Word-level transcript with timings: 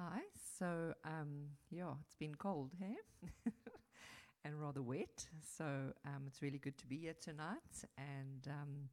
Hi. 0.00 0.20
So, 0.58 0.94
um, 1.04 1.50
yeah, 1.70 1.92
it's 2.06 2.16
been 2.16 2.34
cold, 2.34 2.72
hey? 2.80 2.94
and 4.44 4.58
rather 4.58 4.80
wet. 4.80 5.26
So, 5.58 5.64
um, 6.06 6.22
it's 6.26 6.40
really 6.40 6.56
good 6.56 6.78
to 6.78 6.86
be 6.86 6.96
here 6.96 7.14
tonight. 7.20 7.84
And, 7.98 8.48
um, 8.48 8.88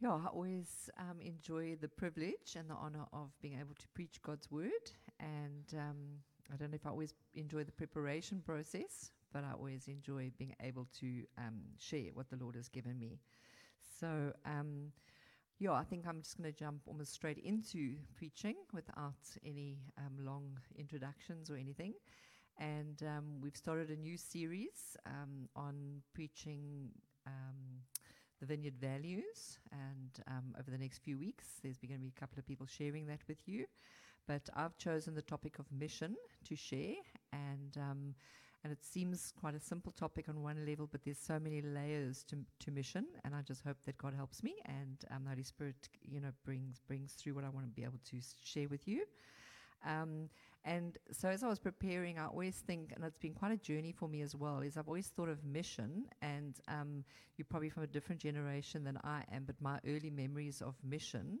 yeah, 0.00 0.10
I 0.10 0.26
always 0.26 0.90
um, 0.98 1.20
enjoy 1.20 1.76
the 1.80 1.86
privilege 1.86 2.56
and 2.56 2.68
the 2.68 2.74
honor 2.74 3.04
of 3.12 3.30
being 3.40 3.60
able 3.60 3.76
to 3.78 3.86
preach 3.94 4.20
God's 4.22 4.50
word. 4.50 4.90
And 5.20 5.72
um, 5.74 6.18
I 6.52 6.56
don't 6.56 6.72
know 6.72 6.76
if 6.76 6.86
I 6.86 6.90
always 6.90 7.14
enjoy 7.34 7.62
the 7.62 7.70
preparation 7.72 8.42
process, 8.44 9.12
but 9.32 9.44
I 9.44 9.52
always 9.52 9.86
enjoy 9.86 10.32
being 10.36 10.56
able 10.60 10.88
to 10.98 11.22
um, 11.38 11.60
share 11.78 12.10
what 12.14 12.28
the 12.28 12.36
Lord 12.36 12.56
has 12.56 12.68
given 12.68 12.98
me. 12.98 13.20
So, 14.00 14.32
um, 14.44 14.90
yeah, 15.60 15.72
I 15.72 15.84
think 15.84 16.06
I'm 16.08 16.22
just 16.22 16.38
going 16.38 16.50
to 16.50 16.58
jump 16.58 16.80
almost 16.86 17.12
straight 17.12 17.36
into 17.38 17.94
preaching 18.16 18.56
without 18.72 19.20
any 19.44 19.76
um, 19.98 20.24
long 20.24 20.58
introductions 20.78 21.50
or 21.50 21.56
anything. 21.56 21.92
And 22.58 23.02
um, 23.02 23.40
we've 23.42 23.56
started 23.56 23.90
a 23.90 23.96
new 23.96 24.16
series 24.16 24.96
um, 25.04 25.50
on 25.54 26.00
preaching 26.14 26.88
um, 27.26 27.84
the 28.40 28.46
vineyard 28.46 28.78
values. 28.80 29.58
And 29.70 30.24
um, 30.28 30.54
over 30.58 30.70
the 30.70 30.78
next 30.78 31.00
few 31.00 31.18
weeks, 31.18 31.46
there's 31.62 31.76
going 31.76 31.92
to 31.92 32.02
be 32.02 32.12
a 32.16 32.20
couple 32.20 32.38
of 32.38 32.46
people 32.46 32.66
sharing 32.66 33.06
that 33.08 33.20
with 33.28 33.46
you. 33.46 33.66
But 34.26 34.48
I've 34.56 34.78
chosen 34.78 35.14
the 35.14 35.22
topic 35.22 35.58
of 35.58 35.66
mission 35.70 36.16
to 36.48 36.56
share. 36.56 36.96
And 37.34 37.76
um, 37.76 38.14
and 38.62 38.72
it 38.72 38.84
seems 38.84 39.32
quite 39.40 39.54
a 39.54 39.60
simple 39.60 39.92
topic 39.92 40.28
on 40.28 40.42
one 40.42 40.66
level, 40.66 40.86
but 40.90 41.02
there's 41.04 41.18
so 41.18 41.38
many 41.38 41.62
layers 41.62 42.24
to, 42.24 42.36
to 42.60 42.70
mission. 42.70 43.06
And 43.24 43.34
I 43.34 43.40
just 43.40 43.62
hope 43.64 43.78
that 43.86 43.96
God 43.96 44.12
helps 44.14 44.42
me 44.42 44.54
and 44.66 44.98
um, 45.10 45.24
the 45.24 45.30
Holy 45.30 45.42
Spirit, 45.42 45.88
you 46.02 46.20
know, 46.20 46.30
brings 46.44 46.80
brings 46.86 47.12
through 47.14 47.34
what 47.34 47.44
I 47.44 47.48
want 47.48 47.66
to 47.66 47.72
be 47.72 47.84
able 47.84 48.00
to 48.10 48.16
share 48.44 48.68
with 48.68 48.86
you. 48.86 49.04
Um, 49.86 50.28
and 50.64 50.98
so 51.10 51.28
as 51.28 51.42
I 51.42 51.48
was 51.48 51.58
preparing, 51.58 52.18
I 52.18 52.26
always 52.26 52.56
think, 52.56 52.92
and 52.94 53.02
it's 53.02 53.16
been 53.16 53.32
quite 53.32 53.52
a 53.52 53.56
journey 53.56 53.92
for 53.92 54.08
me 54.08 54.20
as 54.20 54.34
well, 54.34 54.58
is 54.60 54.76
I've 54.76 54.88
always 54.88 55.06
thought 55.08 55.30
of 55.30 55.42
mission, 55.42 56.04
and 56.20 56.54
um, 56.68 57.02
you're 57.38 57.46
probably 57.48 57.70
from 57.70 57.84
a 57.84 57.86
different 57.86 58.20
generation 58.20 58.84
than 58.84 58.98
I 59.02 59.24
am, 59.32 59.44
but 59.46 59.56
my 59.58 59.78
early 59.86 60.10
memories 60.10 60.60
of 60.60 60.74
mission 60.84 61.38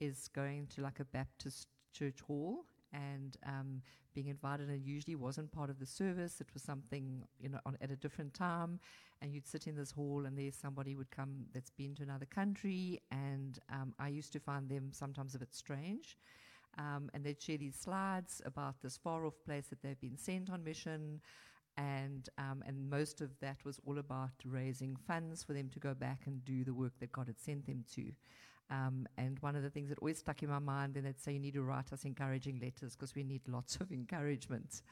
is 0.00 0.28
going 0.34 0.68
to 0.68 0.80
like 0.80 0.98
a 0.98 1.04
Baptist 1.04 1.68
church 1.92 2.20
hall 2.22 2.64
and 2.94 3.36
um, 3.44 3.82
being 4.14 4.28
invited 4.28 4.68
and 4.68 4.86
usually 4.86 5.16
wasn't 5.16 5.50
part 5.50 5.68
of 5.68 5.78
the 5.78 5.86
service. 5.86 6.40
It 6.40 6.46
was 6.54 6.62
something, 6.62 7.24
you 7.40 7.48
know, 7.48 7.58
on, 7.66 7.76
at 7.80 7.90
a 7.90 7.96
different 7.96 8.32
time. 8.32 8.78
And 9.20 9.34
you'd 9.34 9.46
sit 9.46 9.66
in 9.66 9.74
this 9.74 9.90
hall 9.90 10.24
and 10.26 10.38
there 10.38 10.50
somebody 10.52 10.94
would 10.94 11.10
come 11.10 11.46
that's 11.52 11.70
been 11.70 11.94
to 11.96 12.02
another 12.02 12.26
country. 12.26 13.00
And 13.10 13.58
um, 13.70 13.94
I 13.98 14.08
used 14.08 14.32
to 14.34 14.40
find 14.40 14.68
them 14.68 14.90
sometimes 14.92 15.34
a 15.34 15.38
bit 15.38 15.54
strange. 15.54 16.16
Um, 16.78 17.10
and 17.14 17.24
they'd 17.24 17.40
share 17.40 17.58
these 17.58 17.76
slides 17.76 18.42
about 18.44 18.76
this 18.82 18.96
far 18.96 19.26
off 19.26 19.34
place 19.44 19.66
that 19.68 19.82
they've 19.82 20.00
been 20.00 20.16
sent 20.16 20.50
on 20.50 20.64
mission. 20.64 21.20
And, 21.76 22.28
um, 22.38 22.62
and 22.66 22.88
most 22.88 23.20
of 23.20 23.30
that 23.40 23.64
was 23.64 23.80
all 23.84 23.98
about 23.98 24.30
raising 24.44 24.96
funds 25.08 25.42
for 25.42 25.54
them 25.54 25.68
to 25.70 25.80
go 25.80 25.94
back 25.94 26.22
and 26.26 26.44
do 26.44 26.62
the 26.62 26.74
work 26.74 26.92
that 27.00 27.10
God 27.10 27.26
had 27.26 27.40
sent 27.40 27.66
them 27.66 27.84
to. 27.94 28.12
Um, 28.70 29.06
and 29.18 29.38
one 29.40 29.56
of 29.56 29.62
the 29.62 29.70
things 29.70 29.90
that 29.90 29.98
always 29.98 30.18
stuck 30.18 30.42
in 30.42 30.48
my 30.48 30.58
mind, 30.58 30.94
then 30.94 31.04
they'd 31.04 31.20
say, 31.20 31.32
you 31.32 31.38
need 31.38 31.54
to 31.54 31.62
write 31.62 31.92
us 31.92 32.04
encouraging 32.04 32.60
letters 32.60 32.96
because 32.96 33.14
we 33.14 33.22
need 33.22 33.42
lots 33.46 33.76
of 33.76 33.92
encouragement. 33.92 34.82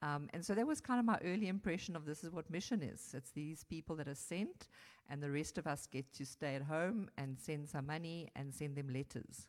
Um, 0.00 0.28
and 0.32 0.44
so 0.44 0.54
that 0.54 0.66
was 0.66 0.80
kind 0.80 1.00
of 1.00 1.06
my 1.06 1.18
early 1.24 1.48
impression 1.48 1.96
of 1.96 2.04
this 2.04 2.22
is 2.22 2.32
what 2.32 2.48
mission 2.50 2.82
is. 2.82 3.14
It's 3.14 3.30
these 3.32 3.64
people 3.64 3.96
that 3.96 4.08
are 4.08 4.14
sent, 4.14 4.68
and 5.10 5.22
the 5.22 5.30
rest 5.30 5.58
of 5.58 5.66
us 5.66 5.86
get 5.86 6.12
to 6.14 6.24
stay 6.24 6.54
at 6.54 6.62
home 6.62 7.10
and 7.18 7.36
send 7.38 7.68
some 7.68 7.86
money 7.86 8.30
and 8.36 8.54
send 8.54 8.76
them 8.76 8.88
letters. 8.92 9.48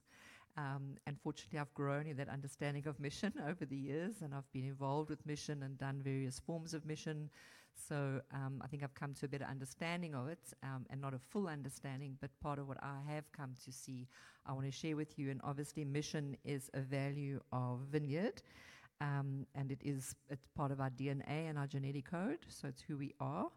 Um, 0.58 0.96
and 1.06 1.18
fortunately, 1.22 1.60
I've 1.60 1.74
grown 1.74 2.08
in 2.08 2.18
that 2.18 2.30
understanding 2.30 2.88
of 2.88 3.00
mission 3.00 3.34
over 3.48 3.66
the 3.66 3.78
years, 3.78 4.16
and 4.24 4.34
I've 4.34 4.52
been 4.52 4.66
involved 4.66 5.10
with 5.10 5.26
mission 5.26 5.64
and 5.64 5.78
done 5.78 6.02
various 6.04 6.40
forms 6.40 6.74
of 6.74 6.86
mission. 6.86 7.30
So 7.76 8.22
um, 8.34 8.62
I 8.64 8.68
think 8.68 8.84
I've 8.84 8.94
come 8.94 9.14
to 9.16 9.26
a 9.26 9.30
better 9.30 9.46
understanding 9.50 10.14
of 10.14 10.28
it, 10.28 10.54
um, 10.64 10.86
and 10.90 11.02
not 11.02 11.14
a 11.14 11.20
full 11.20 11.48
understanding, 11.48 12.18
but 12.22 12.30
part 12.40 12.60
of 12.60 12.68
what 12.68 12.78
I 12.84 12.98
have 13.14 13.32
come 13.32 13.56
to 13.66 13.72
see, 13.72 14.08
I 14.46 14.54
want 14.54 14.66
to 14.66 14.72
share 14.72 14.96
with 14.96 15.18
you. 15.18 15.32
And 15.32 15.42
obviously, 15.44 15.86
mission 15.86 16.38
is 16.44 16.70
a 16.74 16.82
value 16.82 17.40
of 17.52 17.80
Vineyard, 17.92 18.42
um, 19.02 19.46
and 19.56 19.72
it 19.72 19.82
is 19.84 20.16
it's 20.30 20.48
part 20.56 20.72
of 20.72 20.80
our 20.80 20.92
DNA 20.92 21.50
and 21.50 21.58
our 21.58 21.68
genetic 21.68 22.10
code. 22.12 22.46
So 22.48 22.68
it's 22.68 22.82
who 22.82 22.98
we 22.98 23.14
are, 23.20 23.48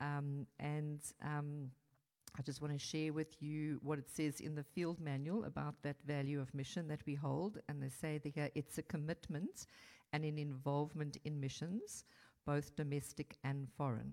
um, 0.00 0.46
and. 0.58 1.00
Um, 1.22 1.70
I 2.38 2.42
just 2.42 2.60
want 2.60 2.74
to 2.74 2.78
share 2.78 3.14
with 3.14 3.40
you 3.40 3.80
what 3.82 3.98
it 3.98 4.10
says 4.10 4.40
in 4.40 4.54
the 4.54 4.62
field 4.62 5.00
manual 5.00 5.44
about 5.44 5.74
that 5.84 5.96
value 6.06 6.38
of 6.38 6.52
mission 6.52 6.86
that 6.88 7.00
we 7.06 7.14
hold. 7.14 7.56
And 7.66 7.82
they 7.82 7.88
say 7.88 8.18
that 8.18 8.52
it's 8.54 8.76
a 8.76 8.82
commitment 8.82 9.66
and 10.12 10.22
an 10.22 10.38
involvement 10.38 11.16
in 11.24 11.40
missions 11.40 12.04
both 12.46 12.74
domestic 12.76 13.36
and 13.44 13.68
foreign. 13.76 14.12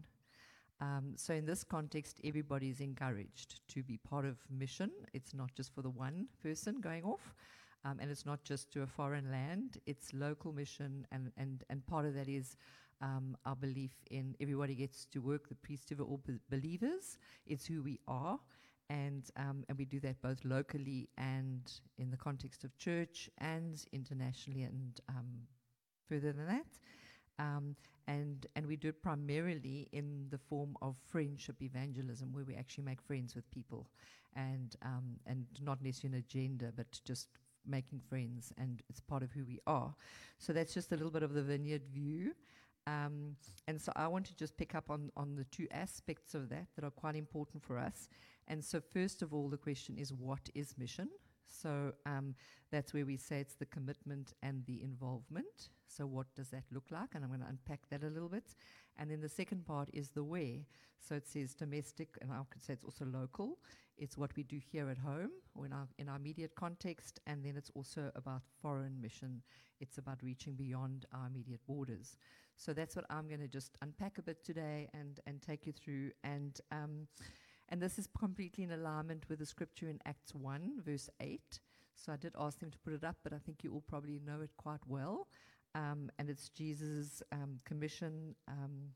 Um, 0.82 1.14
so, 1.16 1.34
in 1.34 1.46
this 1.46 1.64
context, 1.64 2.20
everybody 2.26 2.70
is 2.70 2.82
encouraged 2.82 3.62
to 3.70 3.84
be 3.84 3.98
part 3.98 4.26
of 4.26 4.38
mission. 4.50 4.92
It's 5.14 5.34
not 5.34 5.54
just 5.56 5.74
for 5.74 5.82
the 5.82 5.90
one 5.90 6.28
person 6.42 6.82
going 6.82 7.04
off, 7.04 7.36
um, 7.86 8.00
and 8.02 8.12
it's 8.12 8.26
not 8.26 8.44
just 8.44 8.72
to 8.74 8.82
a 8.82 8.88
foreign 8.88 9.32
land, 9.32 9.78
it's 9.86 10.14
local 10.14 10.52
mission, 10.52 11.06
and, 11.12 11.32
and, 11.38 11.64
and 11.70 11.86
part 11.86 12.06
of 12.06 12.16
that 12.16 12.28
is 12.28 12.58
um, 13.02 13.38
our 13.46 13.56
belief 13.56 13.92
in 14.12 14.36
everybody 14.40 14.76
gets 14.76 15.06
to 15.06 15.20
work 15.20 15.50
the 15.50 15.56
priesthood 15.56 16.00
of 16.00 16.10
all 16.10 16.22
be- 16.26 16.40
believers. 16.50 17.18
It's 17.46 17.66
who 17.66 17.84
we 17.84 18.00
are. 18.08 18.40
And, 18.90 19.30
um, 19.38 19.64
and 19.70 19.78
we 19.78 19.86
do 19.86 20.00
that 20.02 20.22
both 20.22 20.44
locally 20.44 21.10
and 21.18 21.72
in 21.98 22.12
the 22.12 22.18
context 22.18 22.64
of 22.64 22.78
church 22.78 23.30
and 23.40 23.84
internationally 23.92 24.64
and 24.64 25.00
um, 25.10 25.48
further 26.08 26.32
than 26.32 26.48
that. 26.48 26.66
Um, 27.40 27.76
and 28.08 28.46
and 28.56 28.66
we 28.66 28.75
do 28.75 28.90
it 28.90 29.02
primarily 29.02 29.88
in 29.91 30.28
the 30.30 30.38
form 30.38 30.75
of 30.81 30.96
friendship 31.08 31.62
evangelism, 31.62 32.34
where 32.34 32.44
we 32.44 32.56
actually 32.56 32.84
make 32.84 33.02
friends 33.02 33.36
with 33.36 33.50
people, 33.52 33.88
and 34.36 34.75
um, 34.81 35.18
and 35.25 35.46
not 35.62 35.81
necessarily 35.81 36.18
an 36.18 36.24
agenda, 36.28 36.72
but 36.75 37.00
just 37.06 37.28
making 37.66 38.02
friends, 38.09 38.52
and 38.58 38.81
it's 38.90 39.00
part 39.00 39.24
of 39.24 39.31
who 39.31 39.46
we 39.46 39.59
are. 39.68 39.94
So 40.38 40.53
that's 40.53 40.74
just 40.74 40.91
a 40.91 40.96
little 40.96 41.12
bit 41.12 41.24
of 41.24 41.34
the 41.34 41.44
vineyard 41.44 41.84
view. 41.94 42.34
Um, 42.86 43.38
and 43.68 43.81
so 43.81 43.94
I 43.96 44.08
want 44.08 44.25
to 44.25 44.35
just 44.35 44.58
pick 44.58 44.75
up 44.75 44.90
on, 44.90 45.09
on 45.16 45.35
the 45.35 45.46
two 45.46 45.68
aspects 45.72 46.35
of 46.35 46.50
that 46.50 46.68
that 46.75 46.84
are 46.84 46.91
quite 46.91 47.16
important 47.16 47.64
for 47.64 47.78
us. 47.78 48.09
And 48.47 48.64
so, 48.64 48.81
first 48.81 49.22
of 49.22 49.34
all, 49.34 49.47
the 49.47 49.58
question 49.58 49.97
is 49.97 50.12
what 50.12 50.50
is 50.53 50.78
mission? 50.78 51.08
So 51.48 51.94
um, 52.06 52.36
that's 52.72 52.94
where 52.94 53.06
we 53.06 53.18
say 53.18 53.40
it's 53.40 53.56
the 53.56 53.66
commitment 53.66 54.34
and 54.42 54.66
the 54.66 54.81
involvement. 54.81 55.70
So, 55.88 56.06
what 56.08 56.28
does 56.36 56.50
that 56.50 56.64
look 56.72 56.86
like? 56.90 57.09
And 57.14 57.24
I'm 57.24 57.30
going 57.30 57.42
to 57.42 57.48
unpack 57.48 57.81
that 57.92 58.04
a 58.04 58.09
little 58.09 58.30
bit. 58.30 58.56
And 58.98 59.12
then 59.12 59.22
the 59.22 59.30
second 59.30 59.66
part 59.66 59.90
is 59.94 60.09
the 60.09 60.24
where. 60.24 60.66
So, 61.00 61.16
it 61.16 61.28
says 61.28 61.53
domestic, 61.53 62.18
and 62.22 62.32
I 62.32 62.42
could 62.50 62.64
say 62.64 62.74
it's 62.74 62.84
also 62.84 63.06
local. 63.06 63.59
It's 63.98 64.18
what 64.18 64.36
we 64.36 64.42
do 64.42 64.59
here 64.59 64.90
at 64.90 64.98
home 64.98 65.30
or 65.53 65.68
in 65.68 65.74
our, 65.74 65.88
in 66.00 66.09
our 66.09 66.16
immediate 66.16 66.56
context. 66.56 67.20
And 67.28 67.46
then 67.46 67.56
it's 67.58 67.70
also 67.76 68.12
about 68.16 68.42
foreign 68.62 69.00
mission. 69.00 69.44
It's 69.80 70.00
about 70.00 70.24
reaching 70.24 70.56
beyond 70.56 71.06
our 71.14 71.28
immediate 71.28 71.62
borders. 71.68 72.18
So, 72.56 72.74
that's 72.74 72.96
what 72.96 73.06
I'm 73.12 73.28
going 73.28 73.42
to 73.42 73.48
just 73.48 73.78
unpack 73.84 74.18
a 74.18 74.24
bit 74.24 74.44
today 74.44 74.90
and, 74.96 75.20
and 75.28 75.42
take 75.44 75.68
you 75.68 75.74
through. 75.74 76.12
And 76.24 76.59
um, 76.72 77.08
and 77.73 77.81
this 77.81 77.97
is 77.97 78.07
completely 78.19 78.63
in 78.63 78.72
alignment 78.72 79.28
with 79.29 79.39
the 79.39 79.47
scripture 79.47 79.89
in 79.89 80.00
Acts 80.06 80.35
1, 80.35 80.81
verse 80.85 81.09
8. 81.19 81.41
So 81.95 82.13
I 82.13 82.17
did 82.17 82.35
ask 82.38 82.59
them 82.59 82.69
to 82.69 82.78
put 82.78 82.94
it 82.94 83.03
up, 83.03 83.16
but 83.23 83.34
I 83.34 83.39
think 83.39 83.63
you 83.63 83.73
all 83.73 83.84
probably 83.88 84.22
know 84.23 84.41
it 84.41 84.51
quite 84.57 84.81
well. 84.85 85.28
Um, 85.73 86.11
and 86.19 86.29
it's 86.29 86.50
Jesus' 86.50 87.23
um, 87.31 87.57
commission 87.66 88.35
um, 88.47 88.89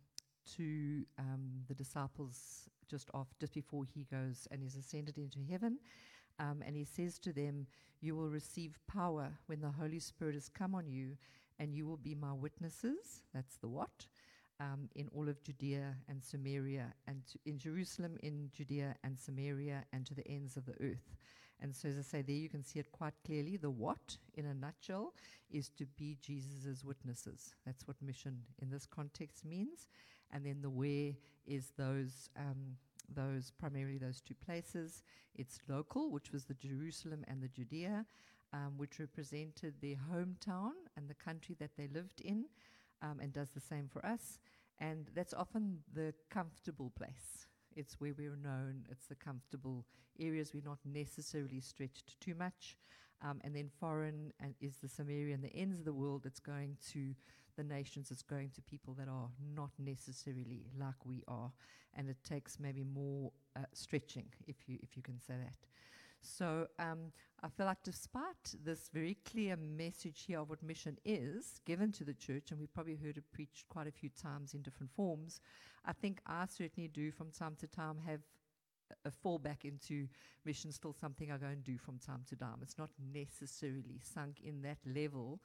to 0.58 1.04
um, 1.18 1.50
the 1.68 1.74
disciples 1.74 2.70
just 2.88 3.10
off, 3.16 3.30
just 3.40 3.56
before 3.56 3.84
he 3.84 4.06
goes 4.12 4.48
and 4.52 4.62
is 4.62 4.76
ascended 4.76 5.18
into 5.18 5.40
heaven. 5.52 5.80
Um, 6.38 6.62
and 6.64 6.76
he 6.76 6.84
says 6.84 7.18
to 7.22 7.34
them, 7.34 7.66
You 8.00 8.16
will 8.16 8.30
receive 8.30 8.78
power 8.88 9.32
when 9.48 9.60
the 9.60 9.72
Holy 9.72 9.98
Spirit 9.98 10.36
has 10.36 10.50
come 10.50 10.76
on 10.76 10.88
you, 10.88 11.18
and 11.58 11.74
you 11.74 11.88
will 11.88 11.98
be 11.98 12.14
my 12.14 12.32
witnesses. 12.32 13.24
That's 13.34 13.58
the 13.58 13.70
what 13.70 14.06
um, 14.60 14.90
in 14.96 15.10
all 15.16 15.30
of 15.30 15.42
Judea 15.44 15.96
and 16.08 16.24
Samaria, 16.24 16.94
and 17.08 17.22
in 17.46 17.58
Jerusalem, 17.58 18.18
in 18.24 18.50
Judea 18.54 18.96
and 19.04 19.20
Samaria, 19.20 19.84
and 19.94 20.06
to 20.06 20.16
the 20.16 20.28
ends 20.28 20.58
of 20.58 20.66
the 20.66 20.76
earth. 20.82 21.16
And 21.60 21.76
so, 21.76 21.88
as 21.90 21.98
I 21.98 22.02
say, 22.02 22.22
there 22.22 22.36
you 22.36 22.50
can 22.50 22.64
see 22.64 22.80
it 22.80 22.92
quite 22.92 23.14
clearly. 23.26 23.58
The 23.58 23.70
what, 23.70 24.18
in 24.36 24.46
a 24.46 24.54
nutshell, 24.54 25.14
is 25.50 25.70
to 25.78 25.86
be 25.98 26.18
Jesus' 26.22 26.84
witnesses. 26.84 27.54
That's 27.66 27.88
what 27.88 28.02
mission 28.02 28.44
in 28.62 28.70
this 28.70 28.86
context 28.86 29.44
means. 29.46 29.88
And 30.32 30.46
then 30.46 30.62
the 30.62 30.70
where 30.70 31.14
is 31.46 31.72
those. 31.78 32.30
Um, 32.38 32.78
those 33.14 33.52
primarily 33.58 33.98
those 33.98 34.22
two 34.22 34.36
places. 34.46 35.04
It's 35.36 35.60
local, 35.68 36.12
which 36.12 36.32
was 36.32 36.46
the 36.46 36.54
Jerusalem 36.56 37.24
and 37.28 37.42
the 37.42 37.48
Judea, 37.48 38.06
um, 38.54 38.74
which 38.78 39.00
represented 39.00 39.76
their 39.82 39.96
hometown 40.12 40.72
and 40.96 41.08
the 41.08 41.14
country 41.14 41.56
that 41.60 41.72
they 41.78 41.88
lived 41.88 42.22
in, 42.22 42.46
um, 43.02 43.20
and 43.22 43.34
does 43.34 43.50
the 43.50 43.60
same 43.60 43.88
for 43.88 44.06
us. 44.06 44.40
And 44.80 45.10
that's 45.16 45.34
often 45.34 45.80
the 45.94 46.14
comfortable 46.30 46.92
place. 46.96 47.48
It's 47.76 48.00
where 48.00 48.14
we're 48.18 48.36
known, 48.36 48.86
it's 48.90 49.06
the 49.08 49.16
comfortable 49.16 49.86
areas. 50.20 50.54
We're 50.54 50.64
not 50.64 50.80
necessarily 50.86 51.60
stretched 51.60 52.20
too 52.20 52.36
much. 52.36 52.78
Um, 53.24 53.42
and 53.44 53.56
then 53.56 53.70
foreign 53.80 54.32
and 54.40 54.54
is 54.62 54.78
the 54.78 54.88
Samaria 54.88 55.38
the 55.38 55.56
ends 55.56 55.80
of 55.80 55.86
the 55.86 55.94
world. 55.94 56.24
It's 56.26 56.40
going 56.40 56.78
to 56.92 57.16
the 57.56 57.64
nations. 57.64 58.12
It's 58.12 58.22
going 58.22 58.52
to 58.56 58.62
people 58.62 58.94
that 58.94 59.08
are 59.08 59.30
not 59.56 59.72
necessarily 59.80 60.68
like 60.80 61.04
we 61.06 61.24
are, 61.28 61.52
and 61.96 62.10
it 62.10 62.18
takes 62.24 62.60
maybe 62.60 62.84
more 62.84 63.32
uh, 63.56 63.62
stretching, 63.74 64.28
if 64.48 64.56
you 64.68 64.78
if 64.84 64.96
you 64.96 65.02
can 65.02 65.20
say 65.20 65.34
that. 65.34 65.56
So 66.22 66.68
um, 66.80 67.12
I 67.44 67.50
feel 67.50 67.66
like, 67.66 67.84
despite 67.84 68.56
this 68.64 68.90
very 68.94 69.18
clear 69.26 69.56
message 69.56 70.24
here 70.28 70.40
of 70.40 70.50
what 70.50 70.64
mission 70.64 70.98
is 71.06 71.62
given 71.66 71.92
to 71.94 72.04
the 72.04 72.14
church, 72.14 72.52
and 72.52 72.60
we've 72.60 72.74
probably 72.74 72.96
heard 72.96 73.18
it 73.18 73.32
preached 73.32 73.68
quite 73.70 73.88
a 73.88 73.92
few 73.92 74.10
times 74.10 74.54
in 74.54 74.62
different 74.62 74.92
forms, 74.92 75.40
I 75.86 75.94
think 75.94 76.20
I 76.26 76.46
certainly 76.46 76.90
do 76.90 77.12
from 77.12 77.32
time 77.32 77.56
to 77.60 77.68
time 77.68 78.00
have 78.06 78.22
a 79.06 79.12
fallback 79.12 79.66
into 79.66 80.08
mission 80.46 80.72
still 80.72 80.94
something 80.94 81.32
I 81.32 81.38
go 81.38 81.48
and 81.48 81.64
do 81.64 81.78
from 81.78 82.00
time 82.00 82.24
to 82.30 82.36
time. 82.36 82.60
It's 82.62 82.78
not 82.78 82.90
necessarily 83.14 84.00
sunk 84.02 84.40
in 84.44 84.62
that 84.62 84.78
level 84.86 85.42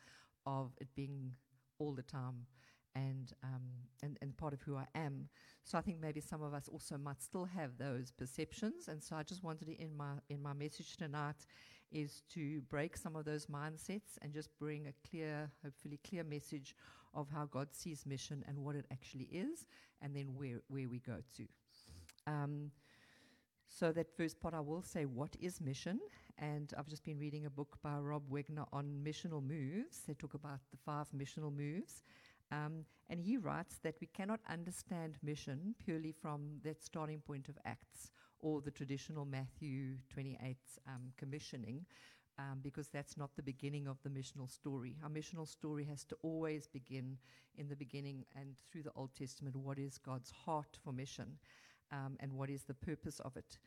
of 0.47 0.73
it 0.81 0.89
being 0.95 1.33
all 1.79 1.93
the 1.93 2.03
time 2.03 2.47
and, 2.95 3.33
um, 3.43 3.63
and, 4.03 4.19
and 4.23 4.37
part 4.37 4.53
of 4.53 4.63
who 4.63 4.77
I 4.77 4.87
am. 4.95 5.29
So 5.65 5.79
I 5.79 5.81
think 5.81 6.01
maybe 6.01 6.21
some 6.21 6.43
of 6.43 6.55
us 6.55 6.69
also 6.69 6.99
might 6.99 7.23
still 7.23 7.45
have 7.45 7.79
those 7.79 8.11
perceptions. 8.11 8.89
And 8.89 9.03
so 9.03 9.17
I 9.17 9.23
just 9.23 9.43
wanted 9.43 9.67
to, 9.67 9.81
in 9.81 9.97
my, 9.97 10.15
in 10.29 10.43
my 10.43 10.53
message 10.53 10.97
tonight, 10.97 11.47
is 11.91 12.23
to 12.35 12.61
break 12.63 12.97
some 12.97 13.17
of 13.17 13.25
those 13.25 13.47
mindsets 13.47 14.17
and 14.23 14.33
just 14.33 14.51
bring 14.59 14.87
a 14.87 15.09
clear, 15.09 15.51
hopefully 15.63 16.01
clear 16.09 16.25
message 16.25 16.75
of 17.15 17.29
how 17.29 17.45
God 17.45 17.69
sees 17.73 18.07
mission 18.07 18.43
and 18.49 18.59
what 18.59 18.75
it 18.75 18.87
actually 18.91 19.29
is, 19.31 19.67
and 20.01 20.17
then 20.17 20.35
where, 20.35 20.63
where 20.69 20.89
we 20.89 20.99
go 20.99 21.19
to. 21.37 21.47
Um, 22.27 22.71
so 23.69 23.91
that 23.93 24.15
first 24.17 24.41
part, 24.41 24.55
I 24.55 24.61
will 24.61 24.83
say 24.83 25.07
what 25.07 25.35
is 25.41 25.61
mission, 25.61 25.99
and 26.39 26.73
I've 26.79 26.89
just 26.89 27.05
been 27.05 27.19
reading 27.19 27.47
a 27.47 27.51
book 27.51 27.79
by 27.83 27.97
Rob 27.99 28.23
Wegner 28.31 28.67
on 28.73 29.03
missional 29.03 29.43
moves. 29.43 30.03
They 30.07 30.15
talk 30.15 30.35
about 30.35 30.61
the 30.71 30.77
five 30.77 31.09
missional 31.17 31.55
moves, 31.55 32.03
um, 32.53 32.85
and 33.09 33.21
he 33.21 33.37
writes 33.37 33.79
that 33.83 33.97
we 34.01 34.07
cannot 34.07 34.41
understand 34.49 35.17
mission 35.23 35.75
purely 35.83 36.13
from 36.13 36.61
that 36.65 36.83
starting 36.83 37.21
point 37.21 37.49
of 37.49 37.57
Acts 37.65 38.11
or 38.41 38.61
the 38.61 38.71
traditional 38.71 39.25
Matthew 39.25 39.97
28 40.13 40.57
um, 40.87 41.13
commissioning, 41.17 41.87
um, 42.39 42.59
because 42.63 42.89
that's 42.89 43.17
not 43.17 43.31
the 43.37 43.43
beginning 43.43 43.87
of 43.87 43.97
the 44.03 44.11
missional 44.11 44.51
story. 44.51 44.97
Our 45.03 45.09
missional 45.09 45.49
story 45.49 45.85
has 45.85 46.05
to 46.05 46.17
always 46.23 46.67
begin 46.67 47.17
in 47.57 47.69
the 47.69 47.77
beginning 47.77 48.25
and 48.37 48.55
through 48.71 48.83
the 48.83 48.93
Old 48.97 49.15
Testament. 49.17 49.57
What 49.57 49.79
is 49.79 49.99
God's 49.99 50.31
heart 50.31 50.77
for 50.85 50.93
mission, 50.93 51.39
um, 51.91 52.17
and 52.21 52.33
what 52.33 52.51
is 52.51 52.65
the 52.65 52.75
purpose 52.75 53.21
of 53.21 53.37
it? 53.37 53.59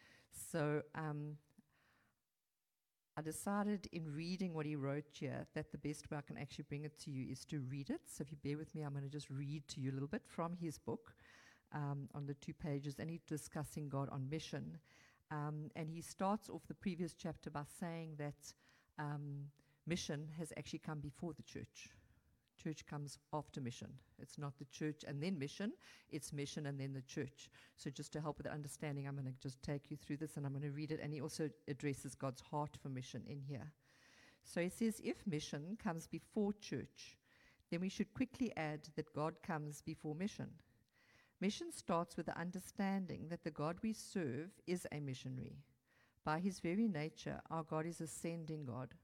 So 0.51 0.81
um, 0.93 1.37
I 3.17 3.21
decided 3.21 3.87
in 3.93 4.13
reading 4.13 4.53
what 4.53 4.65
he 4.65 4.75
wrote 4.75 5.05
here 5.09 5.47
that 5.53 5.71
the 5.71 5.77
best 5.77 6.11
way 6.11 6.17
I 6.17 6.21
can 6.21 6.37
actually 6.37 6.65
bring 6.67 6.83
it 6.83 6.99
to 6.99 7.11
you 7.11 7.31
is 7.31 7.45
to 7.45 7.61
read 7.61 7.89
it. 7.89 8.01
So 8.07 8.23
if 8.23 8.31
you 8.31 8.37
bear 8.43 8.57
with 8.57 8.75
me, 8.75 8.81
I'm 8.81 8.91
going 8.91 9.05
to 9.05 9.09
just 9.09 9.29
read 9.29 9.65
to 9.69 9.79
you 9.79 9.91
a 9.91 9.93
little 9.93 10.09
bit 10.09 10.23
from 10.27 10.57
his 10.61 10.77
book 10.77 11.13
um, 11.73 12.09
on 12.13 12.25
the 12.25 12.33
two 12.33 12.53
pages, 12.53 12.95
and 12.99 13.09
he's 13.09 13.23
discussing 13.23 13.87
God 13.87 14.09
on 14.11 14.29
mission. 14.29 14.79
Um, 15.31 15.71
and 15.77 15.89
he 15.89 16.01
starts 16.01 16.49
off 16.49 16.67
the 16.67 16.73
previous 16.73 17.13
chapter 17.13 17.49
by 17.49 17.63
saying 17.79 18.15
that 18.17 18.53
um, 18.99 19.45
mission 19.87 20.27
has 20.37 20.51
actually 20.57 20.79
come 20.79 20.99
before 20.99 21.33
the 21.33 21.43
church. 21.43 21.94
Church 22.61 22.85
comes 22.85 23.17
after 23.33 23.61
mission. 23.61 23.89
It's 24.19 24.37
not 24.37 24.57
the 24.57 24.65
church 24.65 25.03
and 25.07 25.21
then 25.21 25.37
mission, 25.37 25.73
it's 26.09 26.33
mission 26.33 26.65
and 26.65 26.79
then 26.79 26.93
the 26.93 27.01
church. 27.01 27.49
So, 27.75 27.89
just 27.89 28.13
to 28.13 28.21
help 28.21 28.37
with 28.37 28.45
the 28.45 28.53
understanding, 28.53 29.07
I'm 29.07 29.15
going 29.15 29.25
to 29.25 29.41
just 29.41 29.61
take 29.61 29.91
you 29.91 29.97
through 29.97 30.17
this 30.17 30.37
and 30.37 30.45
I'm 30.45 30.53
going 30.53 30.63
to 30.63 30.71
read 30.71 30.91
it. 30.91 30.99
And 31.01 31.13
he 31.13 31.21
also 31.21 31.49
addresses 31.67 32.15
God's 32.15 32.41
heart 32.41 32.77
for 32.81 32.89
mission 32.89 33.23
in 33.27 33.41
here. 33.41 33.71
So, 34.43 34.61
he 34.61 34.69
says, 34.69 35.01
if 35.03 35.25
mission 35.27 35.77
comes 35.83 36.07
before 36.07 36.53
church, 36.53 37.17
then 37.71 37.81
we 37.81 37.89
should 37.89 38.13
quickly 38.13 38.51
add 38.55 38.87
that 38.95 39.13
God 39.13 39.35
comes 39.43 39.81
before 39.81 40.15
mission. 40.15 40.49
Mission 41.41 41.71
starts 41.71 42.15
with 42.15 42.27
the 42.27 42.39
understanding 42.39 43.27
that 43.29 43.43
the 43.43 43.51
God 43.51 43.77
we 43.81 43.91
serve 43.91 44.49
is 44.65 44.87
a 44.91 44.99
missionary. 44.99 45.57
By 46.23 46.39
his 46.39 46.59
very 46.59 46.87
nature, 46.87 47.41
our 47.51 47.63
God 47.63 47.85
is 47.85 48.01
a 48.01 48.07
sending 48.07 48.65
God. 48.65 48.95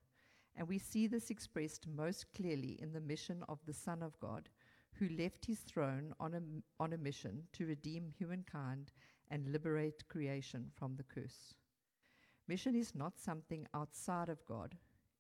And 0.56 0.68
we 0.68 0.78
see 0.78 1.08
this 1.08 1.30
expressed 1.30 1.88
most 1.88 2.26
clearly 2.36 2.78
in 2.82 2.94
the 2.94 3.00
mission 3.00 3.44
of 3.48 3.60
the 3.66 3.74
Son 3.74 4.04
of 4.04 4.20
God, 4.20 4.50
who 4.94 5.08
left 5.10 5.46
his 5.46 5.60
throne 5.60 6.14
on 6.20 6.34
a, 6.34 6.42
on 6.84 6.94
a 6.94 6.98
mission 6.98 7.44
to 7.54 7.66
redeem 7.66 8.14
humankind 8.18 8.92
and 9.30 9.52
liberate 9.52 10.08
creation 10.10 10.70
from 10.76 10.96
the 10.96 11.04
curse. 11.04 11.56
Mission 12.48 12.76
is 12.76 12.94
not 12.94 13.18
something 13.18 13.66
outside 13.74 14.30
of 14.30 14.46
God, 14.46 14.76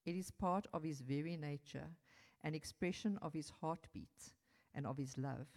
it 0.05 0.15
is 0.15 0.31
part 0.31 0.67
of 0.73 0.83
his 0.83 1.01
very 1.01 1.37
nature, 1.37 1.87
an 2.43 2.55
expression 2.55 3.17
of 3.21 3.33
his 3.33 3.51
heartbeat 3.61 4.33
and 4.73 4.85
of 4.85 4.97
his 4.97 5.17
love. 5.17 5.47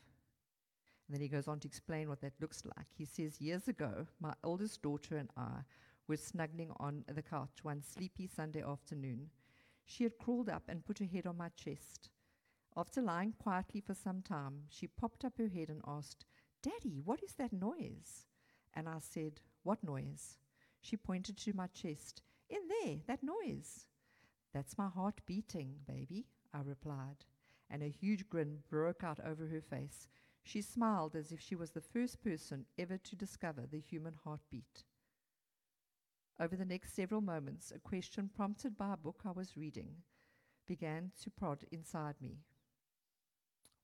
And 1.07 1.15
then 1.15 1.21
he 1.21 1.29
goes 1.29 1.49
on 1.49 1.61
to 1.61 1.69
explain 1.69 2.09
what 2.09 2.21
that 2.21 2.41
looks 2.41 2.63
like. 2.65 2.87
He 2.97 3.05
says, 3.05 3.41
Years 3.41 3.69
ago, 3.69 4.07
my 4.21 4.35
oldest 4.43 4.83
daughter 4.83 5.17
and 5.17 5.31
I 5.37 5.63
were 6.09 6.17
snuggling 6.17 6.71
on 6.79 7.05
the 7.09 7.23
couch 7.23 7.63
one 7.63 7.83
sleepy 7.83 8.27
Sunday 8.27 8.63
afternoon 8.63 9.31
she 9.85 10.05
had 10.05 10.19
crawled 10.19 10.49
up 10.49 10.65
and 10.69 10.85
put 10.85 10.99
her 10.99 11.05
head 11.05 11.27
on 11.27 11.37
my 11.37 11.51
chest. 11.51 12.11
After 12.77 13.01
lying 13.01 13.33
quietly 13.33 13.81
for 13.81 13.95
some 13.95 14.23
time, 14.23 14.65
she 14.69 14.87
popped 14.87 15.25
up 15.25 15.39
her 15.39 15.49
head 15.49 15.69
and 15.69 15.81
asked, 15.87 16.25
Daddy, 16.63 17.01
what 17.05 17.23
is 17.23 17.35
that 17.35 17.53
noise? 17.53 18.27
And 18.75 18.89
I 18.89 18.99
said, 18.99 19.41
What 19.63 19.85
noise? 19.85 20.39
She 20.81 20.97
pointed 20.97 21.37
to 21.39 21.53
my 21.53 21.69
chest. 21.69 22.23
In 22.51 22.61
there, 22.69 22.97
that 23.07 23.23
noise. 23.23 23.87
That's 24.53 24.79
my 24.79 24.89
heart 24.89 25.21
beating, 25.27 25.77
baby, 25.87 26.27
I 26.53 26.61
replied, 26.61 27.25
and 27.71 27.83
a 27.83 27.89
huge 27.89 28.29
grin 28.29 28.59
broke 28.69 29.03
out 29.03 29.19
over 29.25 29.47
her 29.47 29.61
face. 29.61 30.09
She 30.43 30.61
smiled 30.61 31.17
as 31.17 31.33
if 31.33 31.41
she 31.41 31.57
was 31.57 31.71
the 31.71 31.81
first 31.81 32.23
person 32.23 32.67
ever 32.79 32.99
to 32.99 33.17
discover 33.17 33.63
the 33.67 33.81
human 33.81 34.15
heartbeat. 34.25 34.85
Over 36.41 36.57
the 36.57 36.65
next 36.65 36.97
several 36.97 37.21
moments, 37.21 37.71
a 37.71 37.79
question 37.79 38.29
prompted 38.35 38.77
by 38.77 38.95
a 38.95 38.97
book 38.97 39.21
I 39.25 39.31
was 39.31 39.57
reading 39.57 40.03
began 40.67 41.13
to 41.23 41.31
prod 41.31 41.65
inside 41.71 42.17
me. 42.21 42.39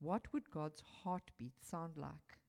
What 0.00 0.32
would 0.32 0.50
God's 0.50 0.82
heartbeat 1.04 1.52
sound 1.62 1.96
like? 1.96 2.40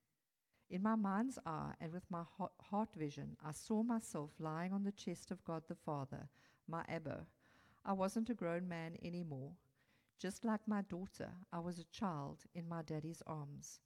In 0.71 0.81
my 0.81 0.95
mind's 0.95 1.37
eye 1.45 1.73
and 1.79 1.91
with 1.91 2.09
my 2.09 2.23
heart 2.61 2.89
vision, 2.95 3.37
I 3.45 3.51
saw 3.51 3.83
myself 3.83 4.31
lying 4.39 4.73
on 4.73 4.83
the 4.83 4.91
chest 4.91 5.29
of 5.29 5.43
God 5.43 5.63
the 5.67 5.75
Father, 5.75 6.29
my 6.67 6.83
Abba. 6.89 7.27
I 7.85 7.93
wasn't 7.93 8.31
a 8.31 8.33
grown 8.33 8.67
man 8.67 8.97
anymore. 9.03 9.51
Just 10.17 10.43
like 10.43 10.67
my 10.67 10.81
daughter, 10.81 11.29
I 11.53 11.59
was 11.59 11.77
a 11.77 11.91
child 11.91 12.39
in 12.55 12.67
my 12.67 12.81
daddy's 12.81 13.21
arms. 13.27 13.81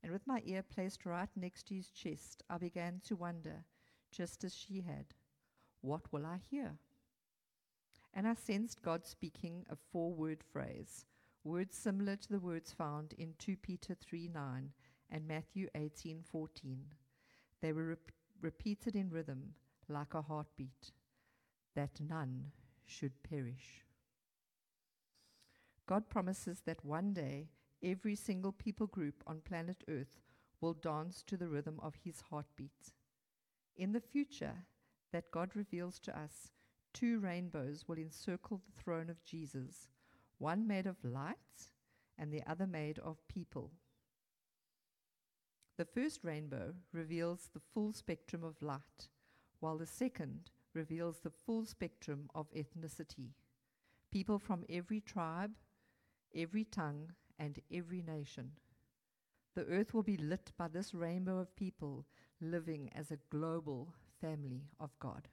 And 0.00 0.12
with 0.12 0.28
my 0.28 0.42
ear 0.44 0.62
placed 0.62 1.06
right 1.06 1.30
next 1.34 1.66
to 1.68 1.74
his 1.74 1.90
chest, 1.90 2.44
I 2.48 2.58
began 2.58 3.00
to 3.06 3.16
wonder, 3.16 3.64
just 4.12 4.44
as 4.44 4.54
she 4.54 4.82
had. 4.82 5.06
What 5.86 6.12
will 6.12 6.26
I 6.26 6.40
hear? 6.50 6.72
And 8.12 8.26
I 8.26 8.34
sensed 8.34 8.82
God 8.82 9.06
speaking 9.06 9.64
a 9.70 9.76
four 9.92 10.12
word 10.12 10.42
phrase, 10.42 11.04
words 11.44 11.76
similar 11.76 12.16
to 12.16 12.28
the 12.28 12.40
words 12.40 12.72
found 12.72 13.12
in 13.16 13.34
2 13.38 13.56
Peter 13.58 13.94
3 13.94 14.28
9 14.34 14.72
and 15.10 15.28
Matthew 15.28 15.68
18 15.76 16.24
14. 16.24 16.86
They 17.62 17.72
were 17.72 17.90
rep- 17.90 18.10
repeated 18.42 18.96
in 18.96 19.10
rhythm 19.10 19.54
like 19.88 20.14
a 20.14 20.22
heartbeat 20.22 20.90
that 21.76 22.00
none 22.00 22.50
should 22.84 23.22
perish. 23.22 23.84
God 25.86 26.08
promises 26.08 26.62
that 26.66 26.84
one 26.84 27.12
day 27.12 27.50
every 27.80 28.16
single 28.16 28.50
people 28.50 28.88
group 28.88 29.22
on 29.24 29.40
planet 29.40 29.84
Earth 29.88 30.18
will 30.60 30.74
dance 30.74 31.22
to 31.28 31.36
the 31.36 31.48
rhythm 31.48 31.78
of 31.80 31.94
his 32.02 32.22
heartbeat. 32.28 32.92
In 33.76 33.92
the 33.92 34.00
future, 34.00 34.64
that 35.12 35.30
God 35.30 35.50
reveals 35.54 35.98
to 36.00 36.18
us, 36.18 36.52
two 36.92 37.18
rainbows 37.18 37.84
will 37.86 37.98
encircle 37.98 38.58
the 38.64 38.82
throne 38.82 39.10
of 39.10 39.24
Jesus, 39.24 39.88
one 40.38 40.66
made 40.66 40.86
of 40.86 41.04
light 41.04 41.36
and 42.18 42.32
the 42.32 42.42
other 42.46 42.66
made 42.66 42.98
of 42.98 43.26
people. 43.28 43.70
The 45.78 45.84
first 45.84 46.24
rainbow 46.24 46.74
reveals 46.92 47.50
the 47.52 47.60
full 47.74 47.92
spectrum 47.92 48.42
of 48.42 48.62
light, 48.62 49.08
while 49.60 49.76
the 49.76 49.86
second 49.86 50.50
reveals 50.72 51.18
the 51.18 51.30
full 51.30 51.66
spectrum 51.66 52.30
of 52.34 52.50
ethnicity. 52.52 53.32
People 54.10 54.38
from 54.38 54.64
every 54.70 55.00
tribe, 55.00 55.52
every 56.34 56.64
tongue, 56.64 57.12
and 57.38 57.58
every 57.70 58.02
nation. 58.02 58.52
The 59.54 59.66
earth 59.66 59.92
will 59.92 60.02
be 60.02 60.16
lit 60.16 60.52
by 60.56 60.68
this 60.68 60.94
rainbow 60.94 61.38
of 61.38 61.56
people 61.56 62.06
living 62.40 62.90
as 62.94 63.10
a 63.10 63.18
global 63.30 63.94
family 64.26 64.62
of 64.80 64.90
God. 64.98 65.28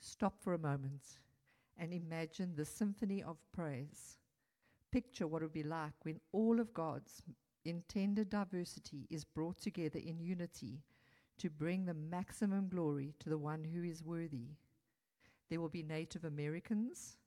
Stop 0.00 0.34
for 0.40 0.54
a 0.54 0.58
moment 0.58 1.18
and 1.78 1.92
imagine 1.92 2.54
the 2.56 2.64
symphony 2.64 3.22
of 3.22 3.36
praise. 3.54 4.18
Picture 4.90 5.26
what 5.26 5.42
it 5.42 5.46
would 5.46 5.52
be 5.52 5.62
like 5.62 5.92
when 6.02 6.18
all 6.32 6.58
of 6.58 6.74
God's 6.74 7.22
intended 7.64 8.30
diversity 8.30 9.06
is 9.10 9.24
brought 9.24 9.60
together 9.60 10.00
in 10.04 10.18
unity 10.18 10.80
to 11.38 11.50
bring 11.50 11.84
the 11.84 11.94
maximum 11.94 12.68
glory 12.68 13.14
to 13.20 13.28
the 13.28 13.38
one 13.38 13.62
who 13.62 13.84
is 13.84 14.02
worthy. 14.02 14.48
There 15.50 15.60
will 15.60 15.68
be 15.68 15.82
Native 15.82 16.24
Americans, 16.24 17.18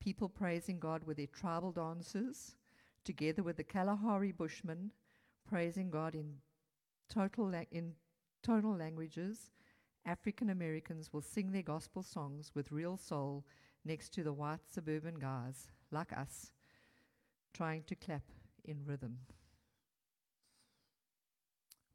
people 0.00 0.28
praising 0.28 0.78
God 0.78 1.02
with 1.04 1.16
their 1.16 1.26
tribal 1.26 1.72
dances, 1.72 2.54
together 3.04 3.42
with 3.42 3.56
the 3.56 3.64
Kalahari 3.64 4.32
Bushmen 4.32 4.92
praising 5.48 5.90
God 5.90 6.14
in 6.14 6.34
total 7.08 7.50
la- 7.50 7.64
in 7.70 7.94
tonal 8.42 8.76
languages. 8.76 9.50
African 10.04 10.50
Americans 10.50 11.12
will 11.12 11.22
sing 11.22 11.50
their 11.52 11.62
gospel 11.62 12.02
songs 12.02 12.52
with 12.54 12.72
real 12.72 12.96
soul 12.96 13.44
next 13.84 14.10
to 14.14 14.22
the 14.22 14.32
white 14.32 14.60
suburban 14.70 15.16
guys 15.16 15.68
like 15.90 16.12
us 16.12 16.52
trying 17.52 17.82
to 17.84 17.94
clap 17.96 18.22
in 18.64 18.84
rhythm. 18.84 19.18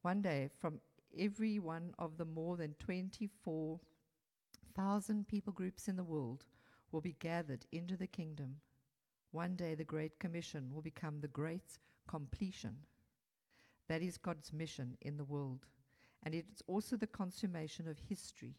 One 0.01 0.21
day, 0.21 0.49
from 0.59 0.81
every 1.17 1.57
one 1.59 1.93
of 1.97 2.17
the 2.17 2.25
more 2.25 2.57
than 2.57 2.73
24,000 2.79 5.27
people 5.27 5.53
groups 5.53 5.87
in 5.87 5.95
the 5.95 6.03
world 6.03 6.45
will 6.91 7.01
be 7.01 7.13
gathered 7.13 7.65
into 7.71 7.95
the 7.95 8.07
kingdom. 8.07 8.57
One 9.31 9.55
day, 9.55 9.75
the 9.75 9.83
Great 9.85 10.19
Commission 10.19 10.73
will 10.73 10.81
become 10.81 11.21
the 11.21 11.27
great 11.27 11.77
completion. 12.07 12.77
That 13.91 14.01
is 14.01 14.17
God's 14.17 14.53
mission 14.53 14.95
in 15.01 15.17
the 15.17 15.25
world. 15.25 15.65
And 16.24 16.33
it's 16.33 16.63
also 16.65 16.95
the 16.95 17.07
consummation 17.07 17.89
of 17.89 17.98
history 18.07 18.55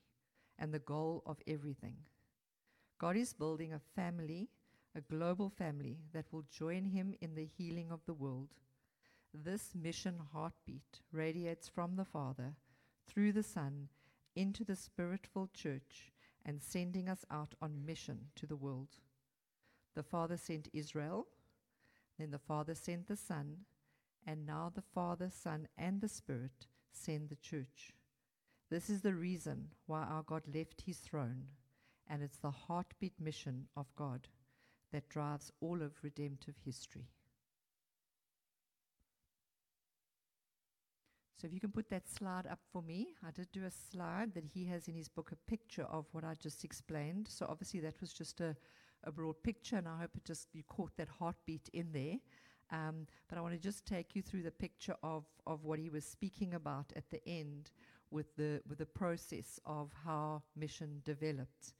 and 0.59 0.75
the 0.75 0.79
goal 0.79 1.23
of 1.25 1.39
everything. 1.47 1.97
God 2.99 3.17
is 3.17 3.33
building 3.33 3.73
a 3.73 3.81
family, 3.97 4.51
a 4.95 5.01
global 5.01 5.49
family, 5.49 5.97
that 6.13 6.27
will 6.33 6.45
join 6.51 6.85
Him 6.85 7.15
in 7.23 7.35
the 7.35 7.47
healing 7.47 7.91
of 7.91 8.01
the 8.05 8.13
world. 8.13 8.51
This 9.33 9.71
mission 9.75 10.21
heartbeat 10.35 11.01
radiates 11.13 11.67
from 11.67 11.97
the 11.97 12.05
Father 12.05 12.53
through 13.09 13.33
the 13.33 13.43
Son 13.43 13.89
into 14.37 14.65
the 14.65 14.77
spiritual 14.77 15.49
church 15.55 16.13
and 16.45 16.61
sending 16.61 17.09
us 17.09 17.25
out 17.31 17.55
on 17.63 17.87
mission 17.87 18.19
to 18.37 18.45
the 18.47 18.57
world. 18.57 18.99
The 19.95 20.03
Father 20.03 20.37
sent 20.37 20.69
Israel, 20.75 21.27
then 22.19 22.33
the 22.33 22.39
Father 22.39 22.75
sent 22.75 23.09
the 23.09 23.17
Son, 23.17 23.65
and 24.27 24.47
now 24.47 24.71
the 24.75 24.83
Father, 24.95 25.31
Son, 25.31 25.69
and 25.77 26.01
the 26.01 26.09
Spirit 26.09 26.67
send 26.93 27.29
the 27.29 27.37
church. 27.37 27.93
This 28.71 28.89
is 28.89 29.03
the 29.03 29.15
reason 29.15 29.69
why 29.87 30.03
our 30.03 30.23
God 30.23 30.43
left 30.53 30.83
his 30.87 30.99
throne, 30.99 31.45
and 32.09 32.23
it's 32.23 32.39
the 32.39 32.51
heartbeat 32.51 33.21
mission 33.21 33.67
of 33.77 33.95
God 33.97 34.29
that 34.93 35.09
drives 35.09 35.51
all 35.61 35.83
of 35.83 35.93
redemptive 36.03 36.55
history. 36.65 37.09
So, 41.43 41.47
if 41.49 41.53
you 41.53 41.59
can 41.59 41.73
put 41.73 41.91
that 41.91 42.09
slide 42.09 42.47
up 42.47 42.61
for 42.73 42.83
me, 42.83 43.15
I 43.27 43.33
did 43.33 43.51
do 43.51 43.65
a 43.65 43.71
slide 43.71 44.33
that 44.35 44.45
he 44.55 44.65
has 44.67 44.87
in 44.87 44.95
his 44.95 45.09
book, 45.09 45.33
a 45.33 45.51
picture 45.51 45.87
of 45.91 46.07
what 46.13 46.23
I 46.23 46.35
just 46.41 46.63
explained. 46.63 47.27
So, 47.29 47.47
obviously, 47.49 47.81
that 47.81 48.01
was 48.01 48.13
just 48.13 48.41
a, 48.41 48.55
a 49.03 49.11
broad 49.11 49.43
picture, 49.43 49.77
and 49.77 49.89
I 49.89 49.99
hope 49.99 50.13
it 50.17 50.25
just 50.25 50.47
you 50.53 50.63
caught 50.69 50.97
that 50.99 51.09
heartbeat 51.19 51.69
in 51.73 51.89
there. 51.93 52.19
Um, 52.73 53.07
but 53.29 53.37
I 53.37 53.43
want 53.43 53.53
to 53.55 53.61
just 53.61 53.87
take 53.87 54.17
you 54.17 54.23
through 54.23 54.43
the 54.43 54.51
picture 54.51 54.97
of, 55.03 55.25
of 55.47 55.65
what 55.65 55.79
he 55.79 55.91
was 55.91 56.05
speaking 56.05 56.55
about 56.55 56.93
at 56.97 57.11
the 57.11 57.21
end 57.29 57.71
with 58.11 58.35
the, 58.37 58.63
with 58.67 58.79
the 58.79 58.87
process 58.87 59.61
of 59.67 59.91
how 60.05 60.43
mission 60.57 61.03
developed. 61.05 61.75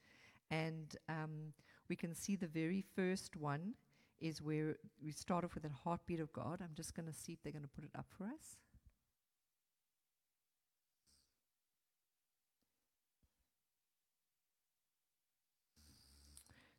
And 0.51 0.95
um, 1.09 1.53
we 1.89 1.95
can 1.95 2.13
see 2.13 2.35
the 2.35 2.47
very 2.47 2.83
first 2.95 3.35
one 3.35 3.73
is 4.21 4.41
where 4.41 4.77
we 5.03 5.11
start 5.11 5.43
off 5.43 5.55
with 5.55 5.63
that 5.63 5.71
heartbeat 5.83 6.19
of 6.19 6.31
God. 6.31 6.59
I'm 6.61 6.75
just 6.75 6.95
going 6.95 7.07
to 7.07 7.13
see 7.13 7.33
if 7.33 7.43
they're 7.43 7.51
going 7.51 7.63
to 7.63 7.67
put 7.67 7.83
it 7.83 7.91
up 7.97 8.05
for 8.15 8.25
us. 8.25 8.57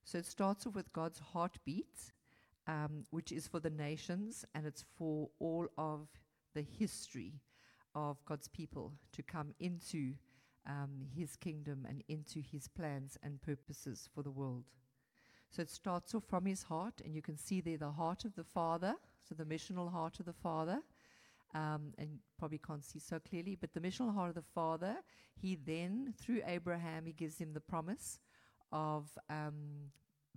So 0.05 0.19
it 0.19 0.27
starts 0.27 0.65
off 0.65 0.77
with 0.77 0.93
God's 0.93 1.19
heartbeat, 1.19 2.13
um, 2.67 3.05
which 3.11 3.33
is 3.33 3.47
for 3.47 3.61
the 3.61 3.71
nations 3.71 4.45
and 4.55 4.67
it's 4.67 4.85
for 4.97 5.29
all 5.39 5.67
of 5.77 6.09
the 6.55 6.63
history 6.63 7.35
of 7.95 8.25
God's 8.25 8.49
people 8.49 8.93
to 9.13 9.23
come 9.23 9.55
into 9.61 10.15
um, 10.67 11.07
his 11.15 11.37
kingdom 11.37 11.87
and 11.89 12.03
into 12.09 12.41
his 12.41 12.69
plans 12.69 13.19
and 13.23 13.41
purposes 13.41 14.09
for 14.15 14.23
the 14.23 14.31
world. 14.31 14.65
So 15.51 15.63
it 15.63 15.71
starts 15.71 16.15
off 16.15 16.25
from 16.25 16.47
his 16.47 16.65
heart, 16.65 17.01
and 17.05 17.15
you 17.15 17.23
can 17.23 17.37
see 17.37 17.61
there 17.61 17.77
the 17.77 17.93
heart 17.93 18.25
of 18.25 18.35
the 18.35 18.45
Father, 18.45 18.95
so 19.23 19.35
the 19.35 19.45
missional 19.45 19.93
heart 19.93 20.19
of 20.19 20.27
the 20.27 20.33
Father. 20.33 20.81
Um, 21.55 21.93
and 21.99 22.19
probably 22.37 22.59
can't 22.59 22.85
see 22.85 22.99
so 22.99 23.21
clearly, 23.21 23.55
but 23.55 23.73
the 23.73 23.81
missional 23.81 24.13
heart 24.13 24.31
of 24.31 24.35
the 24.35 24.43
Father, 24.43 24.97
he 25.41 25.55
then, 25.55 26.13
through 26.19 26.43
Abraham, 26.45 27.07
he 27.07 27.13
gives 27.13 27.39
him 27.39 27.53
the 27.53 27.61
promise 27.61 28.19
of 28.73 29.07
um, 29.31 29.93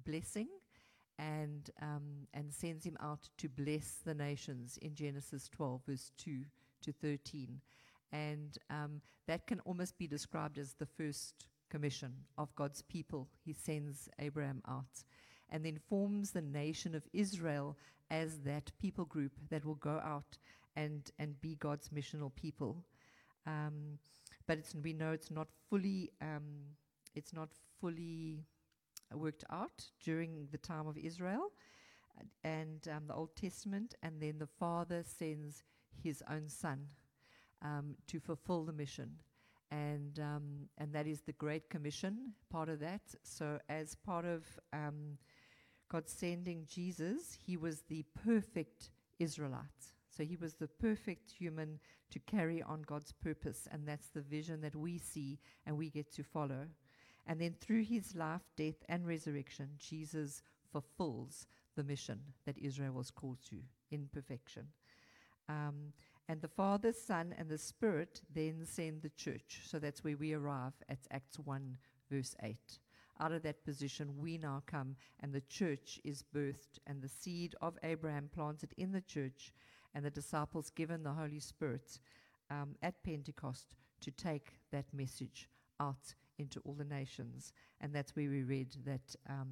blessing 0.05 0.47
and, 1.19 1.69
um, 1.81 2.27
and 2.33 2.53
sends 2.53 2.85
him 2.85 2.97
out 3.01 3.29
to 3.37 3.49
bless 3.49 3.99
the 4.05 4.13
nations 4.13 4.77
in 4.81 4.95
Genesis 4.95 5.49
12, 5.49 5.81
verse 5.87 6.11
2 6.17 6.41
to 6.83 6.91
13. 6.91 7.59
And 8.11 8.57
um, 8.69 9.01
that 9.27 9.47
can 9.47 9.59
almost 9.61 9.97
be 9.97 10.07
described 10.07 10.57
as 10.57 10.73
the 10.73 10.85
first 10.85 11.47
commission 11.69 12.13
of 12.37 12.55
God's 12.55 12.81
people. 12.83 13.27
He 13.43 13.53
sends 13.53 14.09
Abraham 14.19 14.61
out 14.67 15.03
and 15.49 15.65
then 15.65 15.79
forms 15.89 16.31
the 16.31 16.41
nation 16.41 16.95
of 16.95 17.03
Israel 17.13 17.77
as 18.09 18.39
that 18.39 18.71
people 18.79 19.05
group 19.05 19.33
that 19.49 19.65
will 19.65 19.75
go 19.75 20.01
out 20.03 20.37
and, 20.75 21.11
and 21.19 21.39
be 21.41 21.55
God's 21.55 21.89
missional 21.89 22.33
people. 22.35 22.83
Um, 23.45 23.99
but 24.45 24.59
we 24.81 24.93
know 24.93 25.11
it's 25.11 25.31
not 25.31 25.47
fully, 25.69 26.11
um, 26.21 26.75
it's 27.15 27.33
not 27.33 27.49
fully 27.81 28.43
worked 29.13 29.43
out 29.51 29.85
during 30.03 30.47
the 30.51 30.57
time 30.57 30.87
of 30.87 30.97
Israel 30.97 31.51
and 32.43 32.87
um, 32.89 33.03
the 33.07 33.13
Old 33.13 33.35
Testament, 33.35 33.95
and 34.03 34.21
then 34.21 34.39
the 34.39 34.47
Father 34.47 35.03
sends 35.03 35.63
his 36.03 36.23
own 36.29 36.49
Son 36.49 36.87
um, 37.61 37.95
to 38.07 38.19
fulfill 38.19 38.63
the 38.63 38.73
mission. 38.73 39.11
And, 39.69 40.19
um, 40.19 40.69
and 40.77 40.93
that 40.93 41.07
is 41.07 41.21
the 41.21 41.33
Great 41.33 41.69
Commission, 41.69 42.33
part 42.49 42.69
of 42.69 42.79
that. 42.79 43.01
So, 43.23 43.59
as 43.67 43.95
part 43.95 44.25
of 44.25 44.43
um, 44.71 45.17
God 45.91 46.07
sending 46.07 46.65
Jesus, 46.69 47.37
he 47.45 47.57
was 47.57 47.81
the 47.81 48.05
perfect 48.23 48.91
Israelite. 49.19 49.91
So, 50.09 50.23
he 50.23 50.37
was 50.37 50.53
the 50.53 50.69
perfect 50.69 51.29
human 51.29 51.79
to 52.11 52.19
carry 52.19 52.63
on 52.63 52.83
God's 52.83 53.11
purpose. 53.11 53.67
And 53.69 53.85
that's 53.85 54.07
the 54.07 54.21
vision 54.21 54.61
that 54.61 54.75
we 54.75 54.97
see 54.97 55.39
and 55.65 55.77
we 55.77 55.89
get 55.89 56.13
to 56.13 56.23
follow. 56.23 56.67
And 57.27 57.41
then 57.41 57.55
through 57.59 57.83
his 57.83 58.15
life, 58.15 58.41
death, 58.55 58.81
and 58.87 59.05
resurrection, 59.05 59.69
Jesus 59.77 60.41
fulfills 60.71 61.45
the 61.75 61.83
mission 61.83 62.19
that 62.45 62.57
Israel 62.57 62.93
was 62.93 63.11
called 63.11 63.37
to 63.49 63.57
in 63.91 64.09
perfection. 64.11 64.67
Um, 65.49 65.93
and 66.29 66.41
the 66.41 66.47
Father, 66.47 66.91
Son, 66.91 67.35
and 67.37 67.49
the 67.49 67.57
Spirit 67.57 68.21
then 68.33 68.65
send 68.65 69.01
the 69.01 69.09
church. 69.09 69.61
So 69.65 69.79
that's 69.79 70.03
where 70.03 70.17
we 70.17 70.33
arrive 70.33 70.73
at 70.89 70.99
Acts 71.11 71.37
1, 71.39 71.77
verse 72.09 72.35
8. 72.43 72.57
Out 73.19 73.31
of 73.31 73.43
that 73.43 73.63
position, 73.65 74.17
we 74.17 74.37
now 74.37 74.61
come, 74.65 74.95
and 75.21 75.33
the 75.33 75.41
church 75.41 75.99
is 76.03 76.23
birthed, 76.35 76.79
and 76.85 77.01
the 77.01 77.09
seed 77.09 77.55
of 77.61 77.77
Abraham 77.83 78.29
planted 78.33 78.73
in 78.77 78.91
the 78.91 79.01
church, 79.01 79.53
and 79.93 80.05
the 80.05 80.09
disciples 80.09 80.69
given 80.69 81.03
the 81.03 81.13
Holy 81.13 81.39
Spirit 81.39 81.99
um, 82.49 82.75
at 82.81 83.03
Pentecost 83.03 83.75
to 84.01 84.11
take 84.11 84.53
that 84.71 84.85
message 84.93 85.49
out 85.79 86.13
into 86.37 86.59
all 86.65 86.73
the 86.73 86.85
nations. 86.85 87.53
And 87.81 87.93
that's 87.93 88.15
where 88.15 88.29
we 88.29 88.43
read 88.43 88.75
that 88.85 89.15
um, 89.29 89.49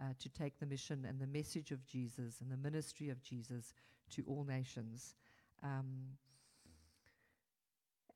uh, 0.00 0.14
to 0.18 0.28
take 0.28 0.58
the 0.58 0.66
mission 0.66 1.04
and 1.08 1.20
the 1.20 1.26
message 1.26 1.70
of 1.70 1.84
Jesus 1.86 2.40
and 2.40 2.50
the 2.50 2.56
ministry 2.56 3.10
of 3.10 3.22
Jesus 3.22 3.74
to 4.10 4.24
all 4.26 4.44
nations. 4.44 5.14
Um, 5.62 6.16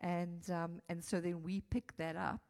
and, 0.00 0.48
um, 0.50 0.80
and 0.88 1.02
so 1.02 1.20
then 1.20 1.42
we 1.42 1.60
pick 1.60 1.96
that 1.96 2.16
up 2.16 2.40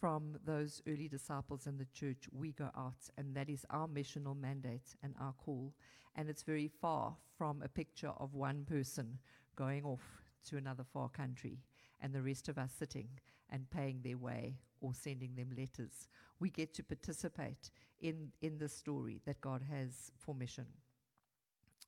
from 0.00 0.36
those 0.44 0.82
early 0.88 1.08
disciples 1.08 1.66
in 1.66 1.78
the 1.78 1.86
church. 1.94 2.28
We 2.32 2.52
go 2.52 2.70
out, 2.76 3.08
and 3.16 3.34
that 3.36 3.48
is 3.48 3.64
our 3.70 3.86
missional 3.86 4.38
mandate 4.38 4.96
and 5.02 5.14
our 5.20 5.32
call. 5.32 5.72
And 6.16 6.28
it's 6.28 6.42
very 6.42 6.68
far 6.68 7.16
from 7.38 7.62
a 7.62 7.68
picture 7.68 8.12
of 8.18 8.34
one 8.34 8.64
person 8.64 9.18
going 9.56 9.84
off 9.84 10.22
to 10.48 10.56
another 10.56 10.84
far 10.84 11.08
country 11.08 11.58
and 12.00 12.12
the 12.12 12.22
rest 12.22 12.48
of 12.48 12.58
us 12.58 12.72
sitting 12.76 13.08
and 13.48 13.70
paying 13.70 14.00
their 14.02 14.18
way 14.18 14.56
or 14.82 14.92
sending 14.92 15.34
them 15.34 15.48
letters. 15.56 16.08
We 16.38 16.50
get 16.50 16.74
to 16.74 16.82
participate 16.82 17.70
in, 18.00 18.32
in 18.42 18.58
the 18.58 18.68
story 18.68 19.22
that 19.24 19.40
God 19.40 19.62
has 19.70 20.10
for 20.18 20.34
mission. 20.34 20.66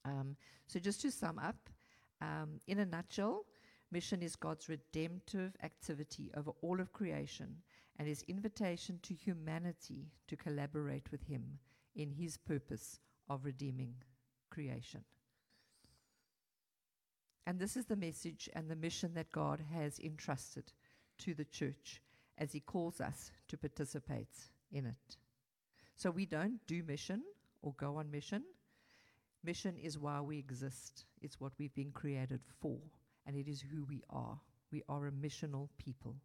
Um, 0.07 0.37
so, 0.67 0.79
just 0.79 1.03
to 1.03 1.11
sum 1.11 1.39
up, 1.39 1.69
um, 2.21 2.61
in 2.67 2.79
a 2.79 2.87
nutshell, 2.87 3.45
mission 3.91 4.23
is 4.23 4.37
God's 4.37 4.69
redemptive 4.69 5.57
activity 5.63 6.31
over 6.37 6.53
all 6.63 6.81
of 6.81 6.93
creation 6.93 7.57
and 7.99 8.09
his 8.09 8.23
invitation 8.23 8.99
to 9.03 9.15
humanity 9.15 10.09
to 10.29 10.37
collaborate 10.37 11.11
with 11.11 11.25
him 11.25 11.59
in 11.95 12.11
his 12.11 12.37
purpose 12.37 13.01
of 13.29 13.45
redeeming 13.45 13.95
creation. 14.51 15.05
And 17.47 17.59
this 17.59 17.77
is 17.77 17.87
the 17.87 17.97
message 17.97 18.49
and 18.55 18.71
the 18.71 18.77
mission 18.77 19.15
that 19.15 19.33
God 19.33 19.63
has 19.73 19.99
entrusted 19.99 20.73
to 21.19 21.35
the 21.35 21.45
church. 21.45 22.01
As 22.39 22.53
He 22.53 22.61
calls 22.61 23.01
us 23.01 23.31
to 23.49 23.57
participate 23.57 24.51
in 24.73 24.87
it. 24.87 25.17
So 25.97 26.11
we 26.11 26.27
don't 26.27 26.61
do 26.67 26.83
mission 26.83 27.23
or 27.63 27.75
go 27.79 27.97
on 27.97 28.11
mission. 28.11 28.43
Mission 29.45 29.77
is 29.77 29.99
why 29.99 30.21
we 30.21 30.39
exist, 30.39 31.05
it's 31.21 31.41
what 31.41 31.53
we've 31.59 31.75
been 31.75 31.93
created 31.93 32.41
for, 32.61 32.79
and 33.27 33.37
it 33.37 33.47
is 33.47 33.61
who 33.61 33.85
we 33.85 34.03
are. 34.09 34.41
We 34.73 34.83
are 34.89 35.07
a 35.07 35.13
missional 35.13 35.69
people. 35.79 36.17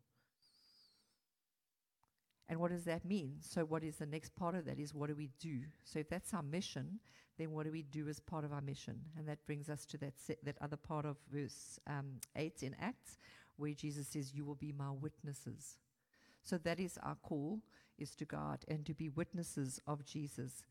And 2.48 2.60
what 2.60 2.72
does 2.72 2.86
that 2.86 3.06
mean? 3.06 3.36
So, 3.42 3.63
what 3.63 3.84
is 3.84 3.98
the 3.98 4.08
next 4.08 4.36
part 4.36 4.56
of 4.56 4.66
that? 4.66 4.80
Is 4.80 4.94
what 4.94 5.10
do 5.10 5.16
we 5.16 5.30
do? 5.39 5.60
So, 5.84 6.00
if 6.00 6.10
that's 6.10 6.34
our 6.34 6.42
mission, 6.42 7.00
then 7.38 7.51
what 7.51 7.66
do 7.66 7.72
we 7.72 7.84
do 7.84 8.08
as 8.08 8.20
part 8.20 8.44
of 8.44 8.51
our 8.51 8.62
mission? 8.62 9.00
And 9.18 9.28
that 9.28 9.46
brings 9.46 9.70
us 9.70 9.86
to 9.86 9.98
that 10.00 10.13
that 10.44 10.58
other 10.60 10.78
part 10.78 11.06
of 11.06 11.18
verse 11.32 11.80
um, 11.86 12.20
eight 12.36 12.63
in 12.63 12.75
Acts, 12.82 13.20
where 13.58 13.74
Jesus 13.74 14.08
says, 14.08 14.34
"You 14.34 14.46
will 14.46 14.56
be 14.56 14.72
my 14.72 14.89
witnesses." 14.89 15.78
So 16.43 16.58
that 16.60 16.79
is 16.79 16.98
our 17.03 17.15
call: 17.15 17.62
is 17.98 18.15
to 18.15 18.25
out 18.38 18.63
and 18.67 18.86
to 18.86 18.93
be 18.93 19.10
witnesses 19.10 19.79
of 19.86 20.05
Jesus. 20.05 20.63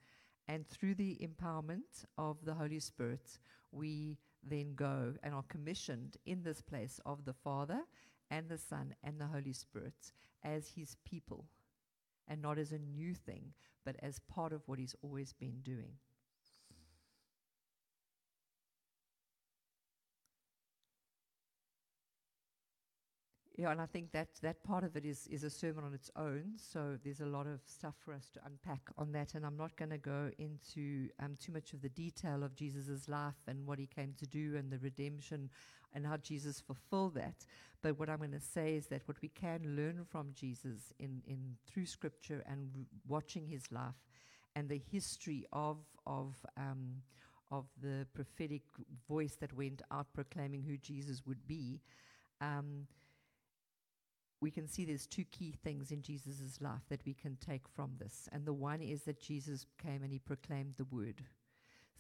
And 0.46 0.66
through 0.66 0.94
the 0.94 1.18
empowerment 1.20 2.06
of 2.16 2.44
the 2.44 2.54
Holy 2.54 2.80
Spirit, 2.80 3.38
we 3.70 4.18
then 4.42 4.74
go 4.74 5.14
and 5.22 5.34
are 5.34 5.44
commissioned 5.48 6.16
in 6.24 6.42
this 6.42 6.62
place 6.62 7.00
of 7.04 7.24
the 7.24 7.34
Father 7.34 7.82
and 8.30 8.48
the 8.48 8.56
Son 8.58 8.94
and 9.02 9.20
the 9.20 9.26
Holy 9.26 9.52
Spirit 9.52 10.12
as 10.42 10.70
His 10.70 10.96
people 11.04 11.44
and 12.26 12.40
not 12.40 12.58
as 12.58 12.72
a 12.72 12.78
new 12.78 13.14
thing, 13.14 13.52
but 13.84 13.96
as 14.02 14.20
part 14.20 14.52
of 14.52 14.62
what 14.66 14.78
He's 14.78 14.96
always 15.02 15.32
been 15.32 15.60
doing. 15.62 15.92
Yeah, 23.58 23.72
and 23.72 23.80
I 23.80 23.86
think 23.86 24.12
that 24.12 24.28
that 24.42 24.62
part 24.62 24.84
of 24.84 24.94
it 24.94 25.04
is 25.04 25.26
is 25.26 25.42
a 25.42 25.50
sermon 25.50 25.82
on 25.84 25.92
its 25.92 26.12
own. 26.14 26.52
So 26.56 26.96
there's 27.02 27.20
a 27.20 27.26
lot 27.26 27.48
of 27.48 27.60
stuff 27.66 27.96
for 27.98 28.14
us 28.14 28.30
to 28.34 28.40
unpack 28.46 28.82
on 28.96 29.10
that, 29.12 29.34
and 29.34 29.44
I'm 29.44 29.56
not 29.56 29.74
going 29.74 29.90
to 29.90 29.98
go 29.98 30.30
into 30.38 31.08
um, 31.18 31.34
too 31.40 31.50
much 31.50 31.72
of 31.72 31.82
the 31.82 31.88
detail 31.88 32.44
of 32.44 32.54
Jesus' 32.54 33.08
life 33.08 33.42
and 33.48 33.66
what 33.66 33.80
he 33.80 33.86
came 33.88 34.14
to 34.18 34.26
do 34.26 34.54
and 34.56 34.70
the 34.70 34.78
redemption 34.78 35.50
and 35.92 36.06
how 36.06 36.18
Jesus 36.18 36.60
fulfilled 36.60 37.16
that. 37.16 37.44
But 37.82 37.98
what 37.98 38.08
I'm 38.08 38.18
going 38.18 38.30
to 38.30 38.40
say 38.40 38.76
is 38.76 38.86
that 38.88 39.02
what 39.06 39.20
we 39.22 39.28
can 39.28 39.74
learn 39.74 40.04
from 40.08 40.28
Jesus 40.34 40.92
in 41.00 41.22
in 41.26 41.56
through 41.66 41.86
Scripture 41.86 42.44
and 42.48 42.70
r- 42.76 42.82
watching 43.08 43.48
his 43.48 43.72
life 43.72 43.98
and 44.54 44.68
the 44.68 44.80
history 44.92 45.44
of 45.52 45.78
of 46.06 46.36
um, 46.56 47.02
of 47.50 47.64
the 47.82 48.06
prophetic 48.14 48.62
voice 49.08 49.34
that 49.40 49.52
went 49.52 49.82
out 49.90 50.06
proclaiming 50.14 50.62
who 50.62 50.76
Jesus 50.76 51.26
would 51.26 51.44
be. 51.48 51.80
Um, 52.40 52.86
we 54.40 54.50
can 54.50 54.68
see 54.68 54.84
there's 54.84 55.06
two 55.06 55.24
key 55.24 55.52
things 55.64 55.90
in 55.90 56.02
Jesus' 56.02 56.60
life 56.60 56.82
that 56.88 57.04
we 57.04 57.14
can 57.14 57.36
take 57.36 57.68
from 57.68 57.92
this. 57.98 58.28
And 58.32 58.44
the 58.44 58.52
one 58.52 58.80
is 58.80 59.02
that 59.02 59.20
Jesus 59.20 59.66
came 59.82 60.02
and 60.02 60.12
he 60.12 60.18
proclaimed 60.18 60.74
the 60.76 60.84
word. 60.84 61.24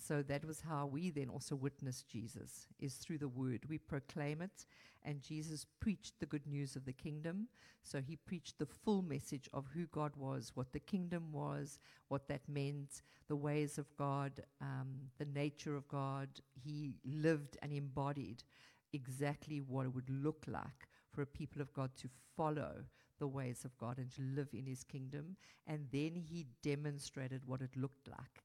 So 0.00 0.22
that 0.22 0.44
was 0.44 0.60
how 0.60 0.86
we 0.86 1.10
then 1.10 1.28
also 1.28 1.56
witnessed 1.56 2.08
Jesus, 2.08 2.68
is 2.78 2.94
through 2.94 3.18
the 3.18 3.28
word. 3.28 3.64
We 3.68 3.78
proclaim 3.78 4.40
it, 4.40 4.64
and 5.04 5.20
Jesus 5.20 5.66
preached 5.80 6.20
the 6.20 6.26
good 6.26 6.46
news 6.46 6.76
of 6.76 6.84
the 6.84 6.92
kingdom. 6.92 7.48
So 7.82 8.00
he 8.00 8.14
preached 8.14 8.58
the 8.58 8.66
full 8.66 9.02
message 9.02 9.48
of 9.52 9.66
who 9.74 9.86
God 9.86 10.12
was, 10.16 10.52
what 10.54 10.72
the 10.72 10.78
kingdom 10.78 11.32
was, 11.32 11.80
what 12.06 12.28
that 12.28 12.48
meant, 12.48 13.02
the 13.26 13.36
ways 13.36 13.76
of 13.76 13.86
God, 13.96 14.32
um, 14.60 15.10
the 15.18 15.26
nature 15.26 15.74
of 15.74 15.88
God. 15.88 16.28
He 16.54 16.94
lived 17.04 17.58
and 17.60 17.72
embodied 17.72 18.44
exactly 18.92 19.60
what 19.60 19.86
it 19.86 19.94
would 19.94 20.08
look 20.08 20.44
like 20.46 20.87
for 21.18 21.22
a 21.22 21.26
people 21.26 21.60
of 21.60 21.72
God 21.72 21.90
to 21.96 22.08
follow 22.36 22.84
the 23.18 23.26
ways 23.26 23.64
of 23.64 23.76
God 23.76 23.98
and 23.98 24.08
to 24.12 24.22
live 24.22 24.50
in 24.52 24.66
his 24.66 24.84
kingdom. 24.84 25.36
And 25.66 25.88
then 25.90 26.14
he 26.14 26.46
demonstrated 26.62 27.42
what 27.44 27.60
it 27.60 27.76
looked 27.76 28.06
like. 28.06 28.44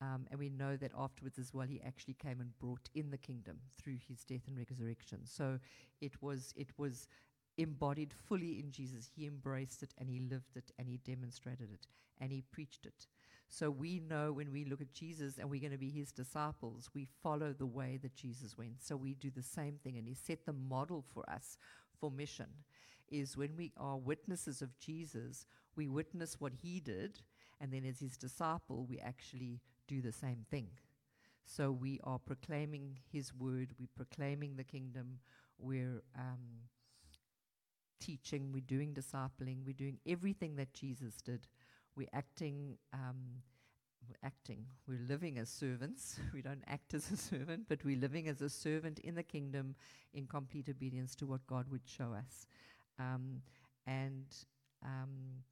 Um, 0.00 0.26
and 0.30 0.38
we 0.38 0.48
know 0.48 0.76
that 0.76 0.92
afterwards 0.96 1.36
as 1.40 1.52
well, 1.52 1.66
he 1.66 1.82
actually 1.84 2.14
came 2.14 2.40
and 2.40 2.56
brought 2.60 2.88
in 2.94 3.10
the 3.10 3.18
kingdom 3.18 3.58
through 3.76 3.98
his 4.06 4.22
death 4.22 4.42
and 4.46 4.56
resurrection. 4.56 5.22
So 5.24 5.58
it 6.00 6.22
was, 6.22 6.54
it 6.56 6.68
was 6.78 7.08
embodied 7.58 8.14
fully 8.28 8.60
in 8.60 8.70
Jesus. 8.70 9.10
He 9.12 9.26
embraced 9.26 9.82
it 9.82 9.92
and 9.98 10.08
he 10.08 10.20
lived 10.20 10.56
it 10.56 10.70
and 10.78 10.88
he 10.88 10.98
demonstrated 10.98 11.70
it 11.72 11.88
and 12.20 12.30
he 12.30 12.44
preached 12.52 12.86
it. 12.86 13.08
So 13.48 13.70
we 13.70 14.00
know 14.00 14.32
when 14.32 14.50
we 14.50 14.64
look 14.64 14.80
at 14.80 14.94
Jesus 14.94 15.36
and 15.38 15.50
we're 15.50 15.60
going 15.60 15.72
to 15.72 15.78
be 15.78 15.90
his 15.90 16.10
disciples, 16.10 16.88
we 16.94 17.06
follow 17.22 17.52
the 17.52 17.66
way 17.66 17.98
that 18.00 18.14
Jesus 18.14 18.56
went. 18.56 18.82
So 18.82 18.96
we 18.96 19.12
do 19.12 19.30
the 19.30 19.42
same 19.42 19.74
thing 19.82 19.98
and 19.98 20.08
he 20.08 20.14
set 20.14 20.46
the 20.46 20.54
model 20.54 21.04
for 21.12 21.28
us 21.28 21.58
for 22.02 22.10
mission 22.10 22.48
is 23.08 23.36
when 23.36 23.54
we 23.56 23.72
are 23.76 23.96
witnesses 23.96 24.60
of 24.60 24.76
Jesus, 24.80 25.46
we 25.76 25.86
witness 25.86 26.40
what 26.40 26.52
he 26.62 26.80
did, 26.80 27.20
and 27.60 27.72
then 27.72 27.84
as 27.84 28.00
his 28.00 28.16
disciple, 28.16 28.86
we 28.90 28.98
actually 28.98 29.60
do 29.86 30.02
the 30.02 30.10
same 30.10 30.44
thing. 30.50 30.66
So 31.44 31.70
we 31.70 32.00
are 32.02 32.18
proclaiming 32.18 32.98
his 33.12 33.32
word, 33.32 33.68
we're 33.78 33.86
proclaiming 33.94 34.56
the 34.56 34.64
kingdom, 34.64 35.20
we're 35.58 36.02
um, 36.18 36.66
teaching, 38.00 38.50
we're 38.52 38.62
doing 38.66 38.94
discipling, 38.94 39.58
we're 39.64 39.72
doing 39.72 39.98
everything 40.04 40.56
that 40.56 40.74
Jesus 40.74 41.14
did. 41.22 41.46
We're 41.94 42.08
acting. 42.12 42.78
Um, 42.92 43.42
acting. 44.22 44.66
We're 44.86 45.06
living 45.08 45.38
as 45.38 45.48
servants. 45.48 46.18
We 46.32 46.42
don't 46.42 46.64
act 46.66 46.94
as 46.94 47.10
a 47.10 47.16
servant, 47.16 47.64
but 47.68 47.84
we're 47.84 47.98
living 47.98 48.28
as 48.28 48.40
a 48.40 48.50
servant 48.50 48.98
in 49.00 49.14
the 49.14 49.22
kingdom 49.22 49.74
in 50.14 50.26
complete 50.26 50.68
obedience 50.68 51.14
to 51.16 51.26
what 51.26 51.46
God 51.46 51.66
would 51.70 51.86
show 51.86 52.12
us. 52.12 52.46
Um, 52.98 53.42
and 53.86 54.26
um, 54.84 55.42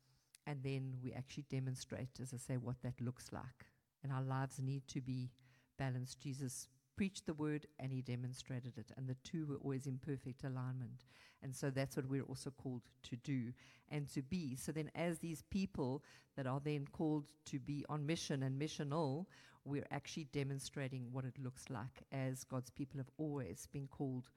and 0.46 0.62
then 0.62 0.96
we 1.02 1.12
actually 1.12 1.44
demonstrate, 1.50 2.18
as 2.20 2.32
I 2.34 2.38
say, 2.38 2.56
what 2.56 2.82
that 2.82 3.00
looks 3.00 3.30
like. 3.32 3.66
And 4.02 4.12
our 4.12 4.22
lives 4.22 4.58
need 4.58 4.88
to 4.88 5.00
be 5.00 5.30
balanced. 5.78 6.20
Jesus 6.20 6.68
preached 6.96 7.26
the 7.26 7.34
word 7.34 7.66
and 7.78 7.92
he 7.92 8.02
demonstrated 8.02 8.76
it, 8.76 8.90
and 8.96 9.08
the 9.08 9.16
two 9.24 9.46
were 9.46 9.56
always 9.56 9.86
in 9.86 9.98
perfect 9.98 10.44
alignment. 10.44 11.04
And 11.42 11.54
so 11.54 11.70
that's 11.70 11.96
what 11.96 12.06
we're 12.06 12.22
also 12.22 12.50
called 12.50 12.82
to 13.04 13.16
do 13.16 13.52
and 13.90 14.08
to 14.10 14.22
be. 14.22 14.56
So 14.56 14.72
then, 14.72 14.90
as 14.94 15.18
these 15.18 15.42
people 15.50 16.04
that 16.36 16.46
are 16.46 16.60
then 16.62 16.86
called 16.92 17.32
to 17.46 17.58
be 17.58 17.84
on 17.88 18.06
mission 18.06 18.42
and 18.42 18.60
missional, 18.60 19.26
we're 19.64 19.86
actually 19.90 20.24
demonstrating 20.24 21.08
what 21.12 21.24
it 21.24 21.38
looks 21.42 21.64
like 21.70 22.04
as 22.12 22.44
God's 22.44 22.70
people 22.70 22.98
have 22.98 23.10
always 23.18 23.66
been 23.72 23.88
called 23.88 24.28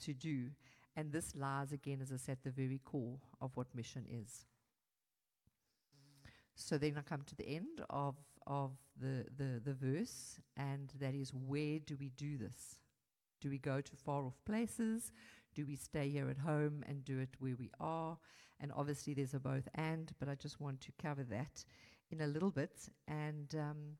to 0.00 0.12
do. 0.12 0.48
And 0.96 1.12
this 1.12 1.34
lies 1.36 1.72
again, 1.72 2.00
as 2.00 2.12
I 2.12 2.16
said, 2.16 2.38
the 2.42 2.50
very 2.50 2.80
core 2.84 3.18
of 3.40 3.56
what 3.56 3.74
mission 3.74 4.06
is. 4.10 4.46
So 6.54 6.78
then 6.78 6.96
I 6.96 7.02
come 7.02 7.22
to 7.26 7.36
the 7.36 7.46
end 7.46 7.82
of, 7.90 8.16
of 8.46 8.72
the, 8.98 9.26
the, 9.36 9.60
the 9.62 9.74
verse, 9.74 10.40
and 10.56 10.90
that 10.98 11.14
is 11.14 11.32
where 11.34 11.78
do 11.78 11.96
we 12.00 12.10
do 12.16 12.38
this? 12.38 12.78
Do 13.42 13.50
we 13.50 13.58
go 13.58 13.82
to 13.82 13.96
far 13.96 14.24
off 14.24 14.38
places? 14.46 15.12
Do 15.56 15.64
we 15.64 15.76
stay 15.76 16.10
here 16.10 16.28
at 16.28 16.36
home 16.36 16.84
and 16.86 17.02
do 17.02 17.18
it 17.18 17.30
where 17.38 17.56
we 17.58 17.70
are? 17.80 18.18
And 18.60 18.70
obviously, 18.76 19.14
there's 19.14 19.32
a 19.32 19.40
both 19.40 19.66
and, 19.74 20.12
but 20.20 20.28
I 20.28 20.34
just 20.34 20.60
want 20.60 20.82
to 20.82 20.92
cover 21.02 21.24
that 21.24 21.64
in 22.10 22.20
a 22.20 22.26
little 22.26 22.50
bit. 22.50 22.90
And 23.08 23.54
um, 23.54 23.96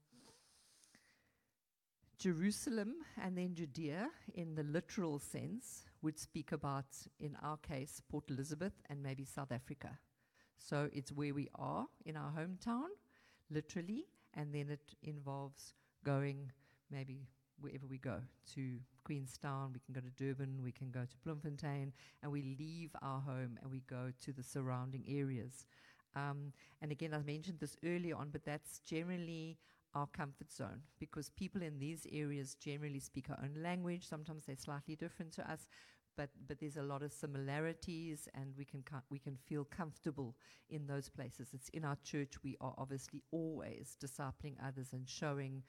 Jerusalem 2.19 2.97
and 3.23 3.38
then 3.38 3.55
Judea, 3.55 4.11
in 4.35 4.55
the 4.55 4.64
literal 4.64 5.19
sense, 5.19 5.87
would 6.03 6.19
speak 6.19 6.53
about, 6.53 6.85
in 7.19 7.35
our 7.42 7.57
case, 7.57 8.03
Port 8.07 8.25
Elizabeth 8.29 8.75
and 8.90 9.03
maybe 9.03 9.25
South 9.25 9.51
Africa. 9.51 9.99
So 10.59 10.90
it's 10.92 11.11
where 11.11 11.33
we 11.33 11.49
are 11.55 11.87
in 12.05 12.19
our 12.19 12.33
hometown, 12.33 12.90
literally, 13.51 14.05
and 14.35 14.55
then 14.55 14.69
it 14.69 14.95
involves 15.03 15.73
going 16.05 16.53
maybe 16.90 17.29
wherever 17.59 17.87
we 17.87 17.97
go 17.97 18.21
to 18.55 18.79
Queenstown, 19.07 19.73
we 19.73 19.79
can 19.79 19.95
go 19.95 20.01
to 20.01 20.11
Durban, 20.11 20.61
we 20.64 20.73
can 20.73 20.90
go 20.90 21.03
to 21.03 21.16
Bloemfontein, 21.25 21.92
and 22.23 22.33
we 22.33 22.42
leave 22.59 22.90
our 23.03 23.21
home 23.21 23.57
and 23.62 23.71
we 23.71 23.83
go 23.88 24.11
to 24.21 24.33
the 24.33 24.42
surrounding 24.42 25.05
areas. 25.09 25.64
Um, 26.16 26.53
and 26.83 26.90
again, 26.90 27.14
I 27.14 27.19
mentioned 27.19 27.61
this 27.61 27.77
earlier 27.85 28.16
on, 28.16 28.31
but 28.31 28.45
that's 28.45 28.81
generally 28.81 29.59
our 29.95 30.09
comfort 30.09 30.53
zone 30.53 30.81
because 30.99 31.31
people 31.31 31.62
in 31.62 31.79
these 31.79 32.07
areas 32.12 32.57
generally 32.57 32.99
speak 32.99 33.31
our 33.31 33.38
own 33.42 33.62
language. 33.62 34.09
Sometimes 34.09 34.45
they're 34.45 34.57
slightly 34.57 34.97
different 34.97 35.33
to 35.35 35.51
us, 35.51 35.69
but 36.16 36.31
but 36.49 36.59
there's 36.59 36.77
a 36.77 36.83
lot 36.83 37.03
of 37.03 37.12
similarities, 37.12 38.29
and 38.35 38.55
we 38.59 38.64
can 38.64 38.83
we 39.11 39.19
can 39.19 39.37
feel 39.47 39.64
comfortable 39.64 40.35
in 40.69 40.87
those 40.87 41.09
places. 41.09 41.51
It's 41.53 41.69
in 41.69 41.85
our 41.85 41.97
church. 42.03 42.33
We 42.42 42.57
are 42.61 42.75
obviously 42.77 43.23
always 43.31 43.97
discipling 44.05 44.57
others 44.66 44.88
and 44.92 45.09
showing 45.09 45.62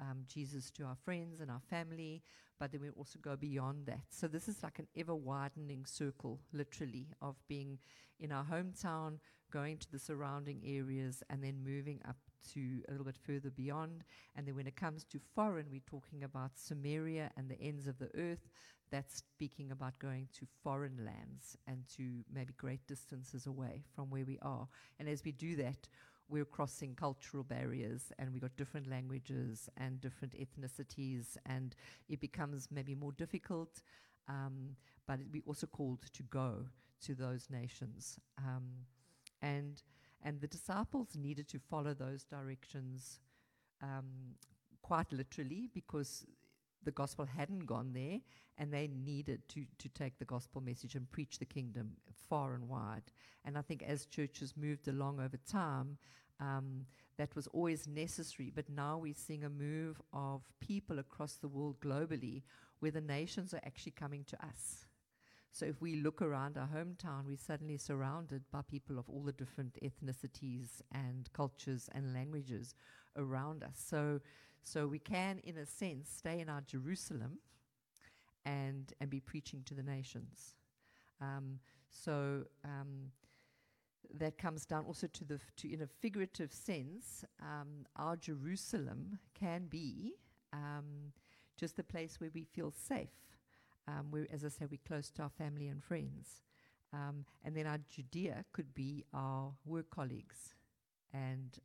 um, 0.00 0.24
Jesus 0.26 0.70
to 0.72 0.84
our 0.84 0.96
friends 1.04 1.40
and 1.40 1.50
our 1.50 1.62
family, 1.70 2.22
but 2.58 2.72
then 2.72 2.80
we 2.80 2.90
also 2.90 3.18
go 3.20 3.36
beyond 3.36 3.86
that. 3.86 4.02
So 4.10 4.28
this 4.28 4.48
is 4.48 4.62
like 4.62 4.78
an 4.78 4.88
ever 4.96 5.14
widening 5.14 5.84
circle, 5.86 6.40
literally, 6.52 7.08
of 7.20 7.36
being 7.48 7.78
in 8.20 8.32
our 8.32 8.44
hometown, 8.44 9.18
going 9.50 9.78
to 9.78 9.90
the 9.90 9.98
surrounding 9.98 10.60
areas, 10.64 11.22
and 11.30 11.42
then 11.42 11.64
moving 11.64 12.00
up 12.08 12.16
to 12.52 12.82
a 12.88 12.90
little 12.92 13.06
bit 13.06 13.16
further 13.16 13.50
beyond. 13.50 14.04
And 14.36 14.46
then 14.46 14.54
when 14.54 14.66
it 14.66 14.76
comes 14.76 15.04
to 15.04 15.20
foreign, 15.34 15.66
we're 15.70 15.80
talking 15.86 16.24
about 16.24 16.52
Samaria 16.54 17.30
and 17.36 17.48
the 17.48 17.60
ends 17.60 17.86
of 17.86 17.98
the 17.98 18.10
earth. 18.16 18.50
That's 18.90 19.16
speaking 19.16 19.72
about 19.72 19.98
going 19.98 20.28
to 20.38 20.46
foreign 20.62 21.04
lands 21.04 21.56
and 21.66 21.82
to 21.96 22.22
maybe 22.32 22.52
great 22.56 22.86
distances 22.86 23.46
away 23.46 23.82
from 23.94 24.10
where 24.10 24.24
we 24.24 24.38
are. 24.42 24.68
And 25.00 25.08
as 25.08 25.24
we 25.24 25.32
do 25.32 25.56
that, 25.56 25.88
we're 26.28 26.44
crossing 26.44 26.94
cultural 26.94 27.44
barriers 27.44 28.12
and 28.18 28.32
we've 28.32 28.42
got 28.42 28.56
different 28.56 28.88
languages 28.88 29.68
and 29.76 30.00
different 30.00 30.34
ethnicities, 30.34 31.36
and 31.46 31.76
it 32.08 32.20
becomes 32.20 32.68
maybe 32.70 32.94
more 32.94 33.12
difficult. 33.12 33.82
Um, 34.28 34.76
but 35.06 35.20
we 35.32 35.42
also 35.46 35.66
called 35.66 36.00
to 36.12 36.22
go 36.22 36.66
to 37.02 37.14
those 37.14 37.48
nations. 37.50 38.18
Um, 38.38 38.70
and, 39.42 39.82
and 40.22 40.40
the 40.40 40.46
disciples 40.46 41.08
needed 41.14 41.48
to 41.48 41.58
follow 41.58 41.92
those 41.92 42.24
directions 42.24 43.20
um, 43.82 44.36
quite 44.82 45.12
literally 45.12 45.68
because 45.74 46.24
the 46.84 46.90
gospel 46.90 47.26
hadn't 47.26 47.66
gone 47.66 47.92
there 47.92 48.20
and 48.58 48.72
they 48.72 48.88
needed 48.88 49.48
to, 49.48 49.64
to 49.78 49.88
take 49.88 50.18
the 50.18 50.24
gospel 50.24 50.60
message 50.60 50.94
and 50.94 51.10
preach 51.10 51.38
the 51.38 51.44
kingdom 51.44 51.92
far 52.28 52.54
and 52.54 52.68
wide. 52.68 53.02
And 53.44 53.58
I 53.58 53.62
think 53.62 53.82
as 53.82 54.06
churches 54.06 54.54
moved 54.56 54.88
along 54.88 55.20
over 55.20 55.36
time, 55.50 55.98
um, 56.40 56.86
that 57.16 57.34
was 57.34 57.46
always 57.48 57.86
necessary. 57.86 58.52
But 58.54 58.68
now 58.68 58.98
we're 58.98 59.14
seeing 59.14 59.44
a 59.44 59.50
move 59.50 60.00
of 60.12 60.42
people 60.60 60.98
across 60.98 61.34
the 61.34 61.48
world 61.48 61.80
globally 61.80 62.42
where 62.80 62.90
the 62.90 63.00
nations 63.00 63.54
are 63.54 63.60
actually 63.64 63.92
coming 63.92 64.24
to 64.24 64.44
us. 64.44 64.86
So 65.54 65.66
if 65.66 65.80
we 65.80 65.94
look 65.94 66.20
around 66.20 66.58
our 66.58 66.66
hometown, 66.66 67.26
we're 67.26 67.36
suddenly 67.36 67.76
surrounded 67.76 68.42
by 68.50 68.62
people 68.62 68.98
of 68.98 69.08
all 69.08 69.20
the 69.20 69.32
different 69.32 69.78
ethnicities 69.82 70.82
and 70.90 71.32
cultures 71.32 71.88
and 71.94 72.12
languages 72.12 72.74
around 73.16 73.62
us. 73.62 73.76
So, 73.76 74.20
so 74.64 74.86
we 74.86 74.98
can, 74.98 75.38
in 75.44 75.56
a 75.58 75.66
sense, 75.66 76.10
stay 76.10 76.40
in 76.40 76.48
our 76.48 76.62
Jerusalem 76.62 77.38
and, 78.44 78.92
and 79.00 79.08
be 79.10 79.20
preaching 79.20 79.62
to 79.66 79.74
the 79.74 79.82
nations. 79.82 80.54
Um, 81.20 81.60
so 81.90 82.44
um, 82.64 83.12
that 84.12 84.38
comes 84.38 84.64
down 84.64 84.84
also 84.86 85.06
to 85.06 85.24
the, 85.24 85.38
to 85.58 85.72
in 85.72 85.82
a 85.82 85.86
figurative 85.86 86.52
sense, 86.52 87.24
um, 87.40 87.86
our 87.96 88.16
Jerusalem 88.16 89.18
can 89.38 89.66
be 89.66 90.14
um, 90.52 91.12
just 91.56 91.76
the 91.76 91.84
place 91.84 92.20
where 92.20 92.30
we 92.34 92.44
feel 92.44 92.72
safe 92.72 93.08
um, 93.86 94.06
where, 94.10 94.26
as 94.32 94.44
I 94.44 94.48
say, 94.48 94.66
we're 94.70 94.78
close 94.86 95.10
to 95.12 95.22
our 95.22 95.30
family 95.30 95.68
and 95.68 95.82
friends. 95.82 96.42
Um, 96.92 97.24
and 97.44 97.56
then 97.56 97.66
our 97.66 97.78
Judea 97.90 98.44
could 98.52 98.74
be 98.74 99.04
our 99.12 99.52
work 99.66 99.90
colleagues 99.90 100.54
and 101.12 101.58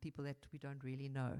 people 0.00 0.24
that 0.24 0.36
we 0.52 0.58
don't 0.58 0.82
really 0.84 1.08
know, 1.08 1.32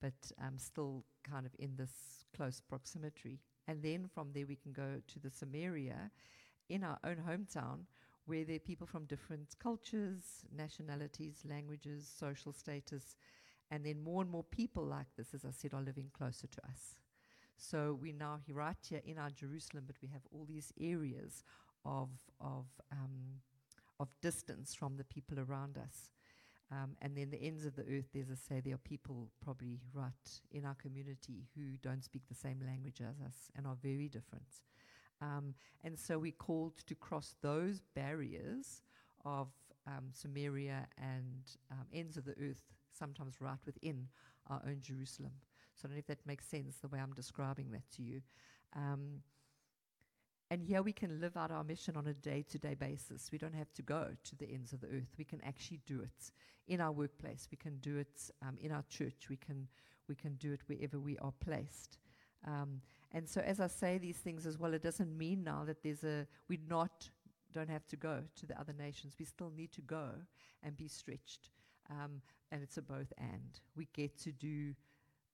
but 0.00 0.32
um, 0.40 0.58
still 0.58 1.04
kind 1.28 1.46
of 1.46 1.52
in 1.58 1.76
this 1.76 2.24
close 2.34 2.60
proximity. 2.60 3.38
And 3.68 3.82
then 3.82 4.08
from 4.12 4.30
there, 4.32 4.46
we 4.46 4.56
can 4.56 4.72
go 4.72 5.00
to 5.06 5.18
the 5.18 5.30
Samaria 5.30 6.10
in 6.68 6.84
our 6.84 6.98
own 7.04 7.16
hometown 7.16 7.80
where 8.26 8.44
there 8.44 8.56
are 8.56 8.60
people 8.60 8.86
from 8.86 9.04
different 9.06 9.56
cultures, 9.58 10.44
nationalities, 10.56 11.42
languages, 11.48 12.08
social 12.18 12.52
status, 12.52 13.16
and 13.70 13.84
then 13.84 14.02
more 14.02 14.22
and 14.22 14.30
more 14.30 14.44
people 14.44 14.84
like 14.84 15.06
this, 15.16 15.34
as 15.34 15.44
I 15.44 15.50
said, 15.50 15.74
are 15.74 15.82
living 15.82 16.10
closer 16.12 16.46
to 16.46 16.64
us. 16.64 16.96
So 17.56 17.98
we're 18.00 18.14
now 18.14 18.38
here, 18.46 18.56
right 18.56 18.76
here 18.88 19.02
in 19.04 19.18
our 19.18 19.30
Jerusalem, 19.30 19.84
but 19.86 19.96
we 20.00 20.08
have 20.08 20.22
all 20.32 20.46
these 20.48 20.72
areas 20.80 21.44
of, 21.84 22.08
of, 22.40 22.66
um, 22.90 23.40
of 23.98 24.08
distance 24.22 24.74
from 24.74 24.96
the 24.96 25.04
people 25.04 25.38
around 25.38 25.76
us. 25.76 26.10
Um, 26.72 26.96
and 27.02 27.16
then 27.16 27.30
the 27.30 27.42
ends 27.42 27.64
of 27.64 27.74
the 27.74 27.82
earth, 27.82 28.06
there's 28.14 28.30
a 28.30 28.36
say, 28.36 28.60
there 28.60 28.74
are 28.74 28.78
people 28.78 29.28
probably 29.42 29.80
right 29.92 30.40
in 30.52 30.64
our 30.64 30.76
community 30.76 31.48
who 31.56 31.76
don't 31.82 32.04
speak 32.04 32.22
the 32.28 32.34
same 32.34 32.60
language 32.64 33.00
as 33.00 33.20
us 33.20 33.50
and 33.56 33.66
are 33.66 33.76
very 33.82 34.08
different. 34.08 34.62
Um, 35.20 35.54
and 35.82 35.98
so 35.98 36.18
we're 36.18 36.32
called 36.32 36.78
to 36.86 36.94
cross 36.94 37.34
those 37.42 37.82
barriers 37.94 38.82
of 39.24 39.48
um, 39.86 40.10
Samaria 40.12 40.86
and 40.96 41.42
um, 41.72 41.86
ends 41.92 42.16
of 42.16 42.24
the 42.24 42.36
earth, 42.40 42.62
sometimes 42.96 43.40
right 43.40 43.58
within 43.66 44.06
our 44.48 44.62
own 44.66 44.78
Jerusalem. 44.80 45.32
So 45.74 45.86
I 45.86 45.88
don't 45.88 45.96
know 45.96 46.00
if 46.00 46.06
that 46.06 46.26
makes 46.26 46.46
sense 46.46 46.76
the 46.76 46.88
way 46.88 47.00
I'm 47.00 47.14
describing 47.14 47.72
that 47.72 47.90
to 47.96 48.02
you. 48.02 48.22
And 50.50 50.64
here 50.64 50.82
we 50.82 50.92
can 50.92 51.20
live 51.20 51.36
out 51.36 51.52
our 51.52 51.62
mission 51.62 51.96
on 51.96 52.08
a 52.08 52.14
day 52.14 52.44
to 52.50 52.58
day 52.58 52.74
basis. 52.74 53.30
We 53.30 53.38
don't 53.38 53.54
have 53.54 53.72
to 53.74 53.82
go 53.82 54.08
to 54.24 54.36
the 54.36 54.50
ends 54.52 54.72
of 54.72 54.80
the 54.80 54.88
earth. 54.88 55.14
We 55.16 55.24
can 55.24 55.40
actually 55.44 55.80
do 55.86 56.00
it 56.00 56.32
in 56.66 56.80
our 56.80 56.90
workplace. 56.90 57.46
We 57.50 57.56
can 57.56 57.76
do 57.78 57.98
it 57.98 58.30
um, 58.42 58.56
in 58.60 58.72
our 58.72 58.84
church. 58.88 59.28
We 59.30 59.36
can, 59.36 59.68
we 60.08 60.16
can 60.16 60.34
do 60.34 60.52
it 60.52 60.62
wherever 60.66 60.98
we 60.98 61.16
are 61.18 61.32
placed. 61.44 61.98
Um, 62.44 62.80
and 63.12 63.28
so, 63.28 63.40
as 63.42 63.60
I 63.60 63.68
say 63.68 63.98
these 63.98 64.16
things 64.16 64.44
as 64.44 64.58
well, 64.58 64.74
it 64.74 64.82
doesn't 64.82 65.16
mean 65.16 65.44
now 65.44 65.64
that 65.66 65.82
there's 65.84 66.02
a, 66.02 66.26
we 66.48 66.58
not, 66.68 67.08
don't 67.52 67.70
have 67.70 67.86
to 67.88 67.96
go 67.96 68.22
to 68.36 68.46
the 68.46 68.58
other 68.58 68.72
nations. 68.76 69.14
We 69.18 69.26
still 69.26 69.52
need 69.56 69.72
to 69.72 69.82
go 69.82 70.08
and 70.64 70.76
be 70.76 70.88
stretched. 70.88 71.50
Um, 71.90 72.22
and 72.50 72.62
it's 72.62 72.76
a 72.76 72.82
both 72.82 73.12
and. 73.18 73.60
We 73.76 73.88
get 73.92 74.18
to 74.22 74.32
do 74.32 74.74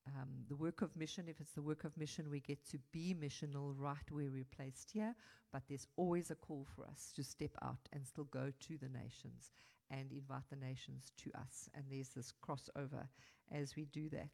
um, 0.06 0.28
the 0.48 0.56
work 0.56 0.82
of 0.82 0.96
mission. 0.96 1.24
If 1.28 1.40
it's 1.40 1.52
the 1.52 1.62
work 1.62 1.84
of 1.84 1.96
mission, 1.96 2.30
we 2.30 2.40
get 2.40 2.64
to 2.70 2.78
be 2.92 3.14
missional 3.14 3.74
right 3.76 4.10
where 4.10 4.30
we're 4.30 4.44
placed 4.56 4.90
here. 4.92 5.14
But 5.52 5.62
there's 5.68 5.86
always 5.96 6.30
a 6.30 6.34
call 6.34 6.66
for 6.74 6.84
us 6.86 7.12
to 7.16 7.24
step 7.24 7.56
out 7.62 7.88
and 7.92 8.06
still 8.06 8.24
go 8.24 8.52
to 8.60 8.78
the 8.78 8.88
nations 8.88 9.52
and 9.90 10.12
invite 10.12 10.48
the 10.50 10.56
nations 10.56 11.12
to 11.18 11.30
us. 11.38 11.68
And 11.74 11.84
there's 11.90 12.10
this 12.10 12.32
crossover 12.44 13.08
as 13.52 13.76
we 13.76 13.86
do 13.86 14.08
that. 14.10 14.30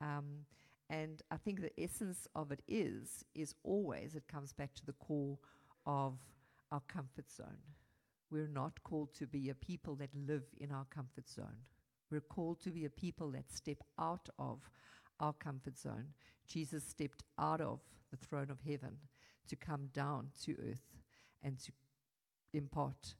Um, 0.00 0.44
and 0.88 1.22
I 1.30 1.36
think 1.36 1.60
the 1.60 1.80
essence 1.80 2.28
of 2.34 2.52
it 2.52 2.62
is, 2.68 3.24
is 3.34 3.54
always, 3.64 4.14
it 4.14 4.28
comes 4.28 4.52
back 4.52 4.74
to 4.74 4.86
the 4.86 4.92
core 4.92 5.38
of 5.84 6.14
our 6.70 6.82
comfort 6.88 7.30
zone. 7.30 7.58
We're 8.30 8.48
not 8.48 8.82
called 8.82 9.14
to 9.14 9.26
be 9.26 9.50
a 9.50 9.54
people 9.54 9.96
that 9.96 10.10
live 10.14 10.44
in 10.58 10.70
our 10.70 10.86
comfort 10.90 11.28
zone. 11.28 11.64
We're 12.10 12.20
called 12.20 12.60
to 12.60 12.70
be 12.70 12.84
a 12.84 12.90
people 12.90 13.30
that 13.32 13.50
step 13.50 13.78
out 13.98 14.28
of 14.38 14.70
our 15.20 15.32
comfort 15.32 15.78
zone. 15.78 16.08
Jesus 16.46 16.84
stepped 16.84 17.22
out 17.38 17.60
of 17.60 17.80
the 18.10 18.16
throne 18.16 18.50
of 18.50 18.60
heaven 18.60 18.98
to 19.48 19.56
come 19.56 19.88
down 19.92 20.28
to 20.44 20.52
earth 20.70 21.00
and 21.42 21.58
to 21.58 21.72
impart 22.52 23.14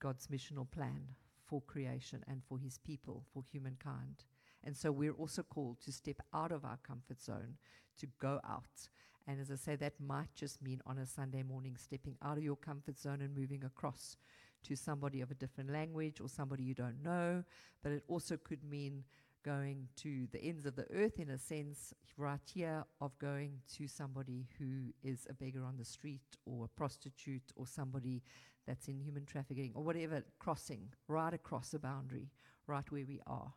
God's 0.00 0.28
missional 0.28 0.70
plan 0.70 1.16
for 1.44 1.60
creation 1.62 2.24
and 2.28 2.42
for 2.48 2.58
his 2.58 2.78
people, 2.78 3.24
for 3.32 3.42
humankind. 3.50 4.24
And 4.64 4.76
so 4.76 4.92
we're 4.92 5.12
also 5.12 5.42
called 5.42 5.80
to 5.84 5.92
step 5.92 6.16
out 6.32 6.52
of 6.52 6.64
our 6.64 6.78
comfort 6.86 7.20
zone, 7.20 7.56
to 7.98 8.06
go 8.20 8.40
out. 8.48 8.88
And 9.26 9.40
as 9.40 9.50
I 9.50 9.56
say, 9.56 9.76
that 9.76 10.00
might 10.00 10.34
just 10.34 10.62
mean 10.62 10.80
on 10.86 10.98
a 10.98 11.06
Sunday 11.06 11.42
morning 11.42 11.76
stepping 11.76 12.16
out 12.22 12.38
of 12.38 12.44
your 12.44 12.56
comfort 12.56 12.98
zone 12.98 13.20
and 13.20 13.36
moving 13.36 13.64
across 13.64 14.16
to 14.64 14.76
somebody 14.76 15.20
of 15.20 15.30
a 15.30 15.34
different 15.34 15.70
language 15.70 16.20
or 16.20 16.28
somebody 16.28 16.62
you 16.62 16.74
don't 16.74 17.02
know. 17.02 17.44
But 17.82 17.92
it 17.92 18.04
also 18.08 18.36
could 18.36 18.64
mean 18.64 19.04
going 19.44 19.88
to 19.96 20.26
the 20.32 20.42
ends 20.42 20.66
of 20.66 20.76
the 20.76 20.86
earth 20.92 21.18
in 21.18 21.30
a 21.30 21.38
sense, 21.38 21.92
right 22.16 22.40
here, 22.52 22.84
of 23.00 23.18
going 23.18 23.58
to 23.76 23.88
somebody 23.88 24.46
who 24.58 24.92
is 25.02 25.26
a 25.28 25.34
beggar 25.34 25.64
on 25.64 25.76
the 25.76 25.84
street 25.84 26.36
or 26.46 26.64
a 26.64 26.68
prostitute 26.68 27.52
or 27.56 27.66
somebody 27.66 28.22
that's 28.66 28.88
in 28.88 29.00
human 29.00 29.24
trafficking 29.24 29.72
or 29.74 29.82
whatever, 29.82 30.22
crossing 30.38 30.88
right 31.08 31.34
across 31.34 31.74
a 31.74 31.78
boundary, 31.78 32.30
right 32.66 32.90
where 32.90 33.04
we 33.06 33.20
are. 33.26 33.52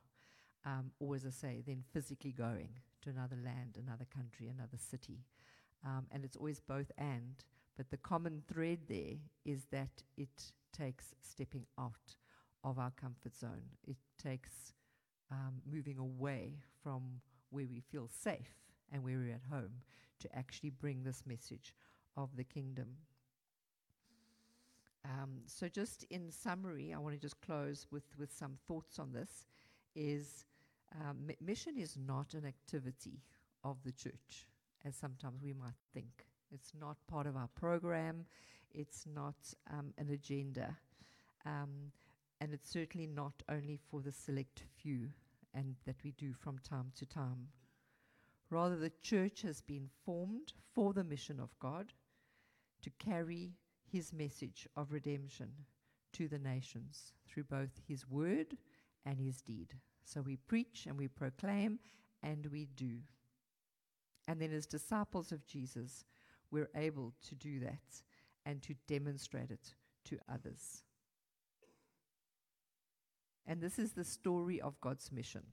Um, 0.66 0.92
or 1.00 1.16
as 1.16 1.26
I 1.26 1.30
say, 1.30 1.64
then 1.66 1.84
physically 1.94 2.32
going 2.32 2.70
to 3.04 3.12
another 3.12 3.38
land, 3.44 3.78
another 3.80 4.06
country, 4.06 4.48
another 4.48 4.78
city. 4.78 5.20
Um, 5.86 6.08
and 6.12 6.26
it's 6.26 6.36
always 6.36 6.60
both 6.60 6.92
and. 6.98 7.36
But 7.78 7.92
the 7.92 7.98
common 7.98 8.42
thread 8.52 8.80
there 8.88 9.18
is 9.46 9.66
that 9.72 10.02
it 10.18 10.52
takes 10.76 11.14
stepping 11.22 11.66
out 11.80 12.16
of 12.64 12.80
our 12.80 12.92
comfort 12.92 13.36
zone. 13.36 13.64
It 13.88 13.98
takes 14.22 14.74
um, 15.32 15.62
moving 15.72 15.98
away 15.98 16.60
from 16.84 17.22
where 17.50 17.66
we 17.70 17.82
feel 17.92 18.08
safe 18.08 18.54
and 18.92 19.04
where 19.04 19.18
we're 19.18 19.34
at 19.34 19.50
home 19.50 19.82
to 20.20 20.36
actually 20.36 20.72
bring 20.72 21.04
this 21.04 21.24
message 21.26 21.74
of 22.18 22.36
the 22.36 22.44
kingdom. 22.44 22.88
Um, 25.04 25.42
so, 25.46 25.68
just 25.68 26.04
in 26.10 26.32
summary, 26.32 26.94
I 26.94 26.98
want 26.98 27.14
to 27.14 27.22
just 27.22 27.40
close 27.42 27.86
with, 27.92 28.04
with 28.18 28.32
some 28.32 28.58
thoughts 28.68 28.98
on 28.98 29.12
this. 29.12 29.46
Is 29.96 30.46
um, 30.94 31.30
mission 31.40 31.78
is 31.78 31.96
not 31.96 32.34
an 32.34 32.46
activity 32.46 33.22
of 33.64 33.78
the 33.86 33.92
church, 33.92 34.48
as 34.84 34.96
sometimes 34.96 35.42
we 35.42 35.54
might 35.54 35.78
think. 35.94 36.26
It's 36.52 36.72
not 36.80 36.98
part 37.08 37.28
of 37.28 37.36
our 37.36 37.50
program. 37.56 38.26
It's 38.76 39.06
not 39.06 39.36
um, 39.72 39.94
an 39.98 40.10
agenda. 40.10 40.78
Um, 41.46 41.92
and 42.42 42.54
it's 42.54 42.70
certainly 42.70 43.08
not 43.08 43.34
only 43.50 43.80
for 43.90 44.02
the 44.02 44.12
select 44.12 44.64
few 44.78 45.10
and 45.54 45.76
that 45.86 46.04
we 46.04 46.12
do 46.12 46.34
from 46.34 46.60
time 46.60 46.92
to 46.98 47.06
time. 47.06 47.48
Rather, 48.50 48.76
the 48.76 48.92
church 49.02 49.42
has 49.42 49.62
been 49.62 49.90
formed 50.06 50.54
for 50.74 50.94
the 50.94 51.04
mission 51.04 51.40
of 51.40 51.58
God 51.60 51.94
to 52.82 52.90
carry 53.00 53.54
his 53.92 54.14
message 54.14 54.68
of 54.76 54.92
redemption 54.92 55.50
to 56.14 56.28
the 56.28 56.38
nations 56.38 57.14
through 57.28 57.46
both 57.46 57.82
his 57.88 58.08
word 58.08 58.58
and 59.06 59.20
his 59.20 59.42
deed, 59.42 59.76
So 60.04 60.22
we 60.22 60.36
preach 60.36 60.86
and 60.88 60.98
we 60.98 61.08
proclaim 61.08 61.80
and 62.24 62.46
we 62.48 62.66
do. 62.76 62.98
And 64.28 64.42
then, 64.42 64.52
as 64.52 64.66
disciples 64.66 65.32
of 65.32 65.46
Jesus, 65.46 66.04
we're 66.52 66.70
able 66.76 67.14
to 67.28 67.36
do 67.36 67.60
that 67.60 68.02
and 68.46 68.62
to 68.64 68.76
demonstrate 68.88 69.52
it 69.52 69.74
to 70.06 70.20
others. 70.32 70.84
And 73.48 73.62
this 73.62 73.78
is 73.78 73.94
the 73.94 74.04
story 74.04 74.60
of 74.60 74.80
God's 74.82 75.12
mission 75.12 75.44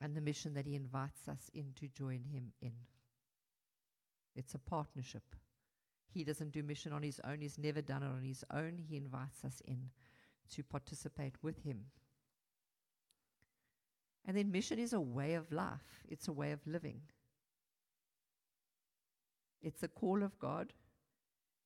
and 0.00 0.16
the 0.16 0.20
mission 0.20 0.54
that 0.54 0.66
He 0.66 0.74
invites 0.74 1.28
us 1.28 1.50
in 1.54 1.72
to 1.80 1.88
join 1.88 2.24
Him 2.32 2.52
in. 2.60 2.72
It's 4.34 4.54
a 4.54 4.58
partnership. 4.58 5.22
He 6.12 6.24
doesn't 6.24 6.52
do 6.52 6.62
mission 6.62 6.92
on 6.92 7.02
His 7.02 7.20
own, 7.24 7.40
He's 7.40 7.58
never 7.58 7.80
done 7.80 8.02
it 8.02 8.06
on 8.06 8.24
His 8.24 8.44
own. 8.52 8.78
He 8.88 8.96
invites 8.96 9.44
us 9.44 9.62
in 9.66 9.90
to 10.54 10.62
participate 10.62 11.34
with 11.42 11.62
Him. 11.64 11.86
And 14.24 14.36
then 14.36 14.52
mission 14.52 14.78
is 14.78 14.92
a 14.92 15.00
way 15.00 15.34
of 15.34 15.50
life, 15.50 16.04
it's 16.08 16.28
a 16.28 16.32
way 16.32 16.52
of 16.52 16.60
living. 16.66 17.00
It's 19.60 19.82
a 19.84 19.88
call 19.88 20.24
of 20.24 20.38
God 20.40 20.72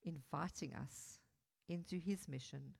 inviting 0.06 0.74
us 0.74 1.18
into 1.68 1.96
His 1.96 2.28
mission 2.28 2.74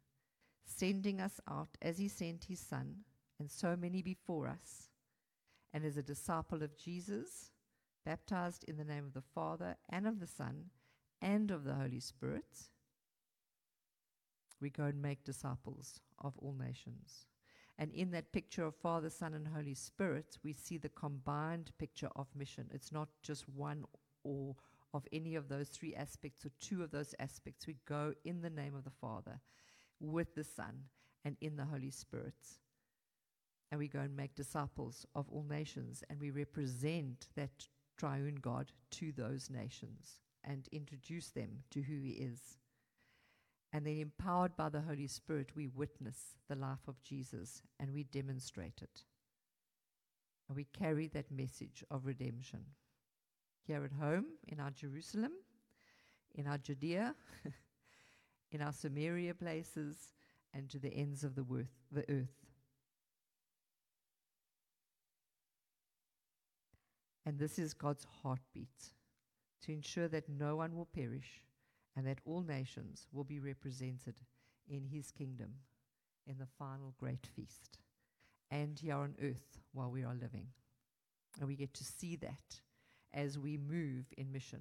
sending 0.67 1.21
us 1.21 1.41
out 1.49 1.79
as 1.81 1.99
he 1.99 2.09
sent 2.09 2.45
his 2.45 2.61
son 2.61 2.97
and 3.39 3.51
so 3.51 3.77
many 3.77 4.03
before 4.03 4.49
us, 4.49 4.91
and 5.73 5.85
as 5.85 5.97
a 5.97 6.03
disciple 6.03 6.63
of 6.63 6.77
Jesus, 6.77 7.51
baptized 8.05 8.65
in 8.65 8.77
the 8.77 8.85
name 8.85 9.05
of 9.05 9.15
the 9.15 9.23
Father 9.35 9.77
and 9.89 10.07
of 10.07 10.21
the 10.21 10.27
Son 10.27 10.71
and 11.21 11.51
of 11.51 11.65
the 11.65 11.75
Holy 11.75 12.01
Spirit, 12.01 12.71
we 14.61 14.71
go 14.71 14.85
and 14.85 15.03
make 15.03 15.23
disciples 15.25 16.01
of 16.19 16.33
all 16.39 16.55
nations. 16.59 17.27
And 17.79 17.93
in 17.93 18.11
that 18.13 18.33
picture 18.33 18.65
of 18.65 18.75
Father, 18.75 19.11
Son, 19.11 19.35
and 19.35 19.47
Holy 19.47 19.75
Spirit, 19.75 20.39
we 20.43 20.55
see 20.55 20.79
the 20.79 20.89
combined 20.89 21.73
picture 21.79 22.09
of 22.17 22.27
mission. 22.35 22.71
It's 22.73 22.91
not 22.91 23.09
just 23.23 23.47
one 23.51 23.85
or 24.25 24.57
of 24.97 25.07
any 25.13 25.35
of 25.35 25.49
those 25.49 25.69
three 25.69 25.95
aspects 25.95 26.45
or 26.47 26.51
two 26.59 26.83
of 26.83 26.91
those 26.91 27.15
aspects. 27.19 27.67
We 27.67 27.77
go 27.87 28.15
in 28.25 28.41
the 28.41 28.51
name 28.51 28.75
of 28.75 28.85
the 28.85 28.91
Father 28.91 29.41
with 30.01 30.35
the 30.35 30.45
Son 30.45 30.85
and 31.25 31.37
in 31.41 31.57
the 31.57 31.67
Holy 31.67 31.91
Spirit. 31.91 32.35
And 33.71 33.79
we 33.79 33.89
go 33.89 34.01
and 34.01 34.17
make 34.17 34.35
disciples 34.35 35.05
of 35.15 35.29
all 35.29 35.45
nations, 35.49 36.03
and 36.09 36.21
we 36.21 36.31
represent 36.31 37.27
that 37.35 37.69
triune 37.99 38.37
God 38.37 38.73
to 38.93 39.13
those 39.13 39.51
nations 39.51 40.21
and 40.45 40.69
introduce 40.73 41.31
them 41.31 41.65
to 41.71 41.83
who 41.83 42.01
He 42.01 42.11
is. 42.11 42.59
And 43.73 43.85
then, 43.85 43.99
empowered 43.99 44.57
by 44.57 44.69
the 44.69 44.81
Holy 44.81 45.09
Spirit, 45.09 45.51
we 45.55 45.67
witness 45.67 46.37
the 46.49 46.55
life 46.55 46.87
of 46.89 47.03
Jesus 47.03 47.63
and 47.79 47.93
we 47.93 48.05
demonstrate 48.05 48.81
it. 48.81 49.03
And 50.49 50.57
we 50.57 50.65
carry 50.65 51.09
that 51.09 51.31
message 51.31 51.85
of 51.91 52.07
redemption 52.07 52.61
here 53.67 53.85
at 53.85 53.93
home, 53.93 54.27
in 54.47 54.61
our 54.61 54.71
Jerusalem, 54.71 55.33
in 56.35 56.47
our 56.47 56.59
Judea, 56.59 57.15
in 58.53 58.63
our 58.63 58.73
Samaria 58.73 59.35
places, 59.35 59.97
and 60.55 60.71
to 60.71 60.79
the 60.79 60.93
ends 60.93 61.25
of 61.25 61.35
the, 61.35 61.45
worth, 61.45 61.75
the 61.91 62.05
earth. 62.11 62.47
And 67.25 67.39
this 67.39 67.59
is 67.59 67.75
God's 67.75 68.07
heartbeat 68.23 68.93
to 69.63 69.73
ensure 69.73 70.07
that 70.09 70.29
no 70.29 70.57
one 70.57 70.77
will 70.77 70.87
perish 70.87 71.43
and 71.97 72.07
that 72.07 72.21
all 72.25 72.43
nations 72.43 73.09
will 73.13 73.25
be 73.25 73.41
represented 73.41 74.15
in 74.69 74.85
his 74.85 75.11
kingdom 75.11 75.55
in 76.27 76.39
the 76.39 76.47
final 76.59 76.95
great 76.99 77.27
feast 77.27 77.79
and 78.51 78.79
here 78.79 78.95
on 78.95 79.15
earth 79.21 79.59
while 79.73 79.91
we 79.91 80.05
are 80.05 80.15
living. 80.15 80.47
And 81.41 81.49
we 81.49 81.57
get 81.57 81.75
to 81.75 81.85
see 81.85 82.17
that 82.17 82.61
as 83.17 83.39
we 83.39 83.57
move 83.57 84.05
in 84.17 84.31
mission. 84.31 84.61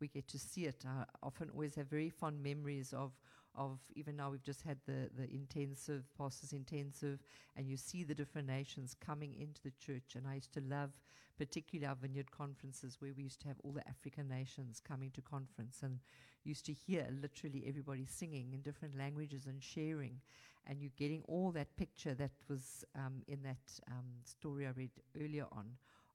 We 0.00 0.08
get 0.08 0.28
to 0.28 0.38
see 0.38 0.66
it. 0.66 0.84
I 0.86 1.04
often 1.22 1.50
always 1.50 1.74
have 1.76 1.88
very 1.88 2.10
fond 2.10 2.42
memories 2.42 2.92
of 2.92 3.12
of 3.56 3.78
even 3.94 4.16
now 4.16 4.30
we've 4.30 4.42
just 4.42 4.62
had 4.62 4.78
the 4.84 5.08
the 5.16 5.32
intensive 5.32 6.04
pastors 6.18 6.52
intensive 6.52 7.20
and 7.56 7.68
you 7.68 7.76
see 7.76 8.02
the 8.02 8.14
different 8.14 8.48
nations 8.48 8.94
coming 9.00 9.34
into 9.40 9.62
the 9.62 9.72
church. 9.78 10.16
And 10.16 10.26
I 10.26 10.34
used 10.34 10.52
to 10.54 10.60
love 10.60 10.90
particularly 11.38 11.86
our 11.86 11.94
vineyard 11.94 12.30
conferences 12.30 12.96
where 13.00 13.12
we 13.16 13.22
used 13.24 13.40
to 13.42 13.48
have 13.48 13.56
all 13.64 13.72
the 13.72 13.88
African 13.88 14.28
nations 14.28 14.80
coming 14.86 15.10
to 15.12 15.22
conference 15.22 15.78
and 15.82 15.98
used 16.44 16.66
to 16.66 16.72
hear 16.72 17.06
literally 17.20 17.64
everybody 17.66 18.04
singing 18.06 18.52
in 18.52 18.60
different 18.60 18.96
languages 18.96 19.46
and 19.46 19.62
sharing. 19.62 20.20
And 20.66 20.80
you're 20.80 20.92
getting 20.96 21.22
all 21.26 21.50
that 21.52 21.76
picture 21.76 22.14
that 22.14 22.32
was 22.48 22.84
um, 22.94 23.22
in 23.28 23.42
that 23.42 23.80
um, 23.90 24.06
story 24.24 24.66
I 24.66 24.70
read 24.70 24.90
earlier 25.20 25.46
on 25.52 25.66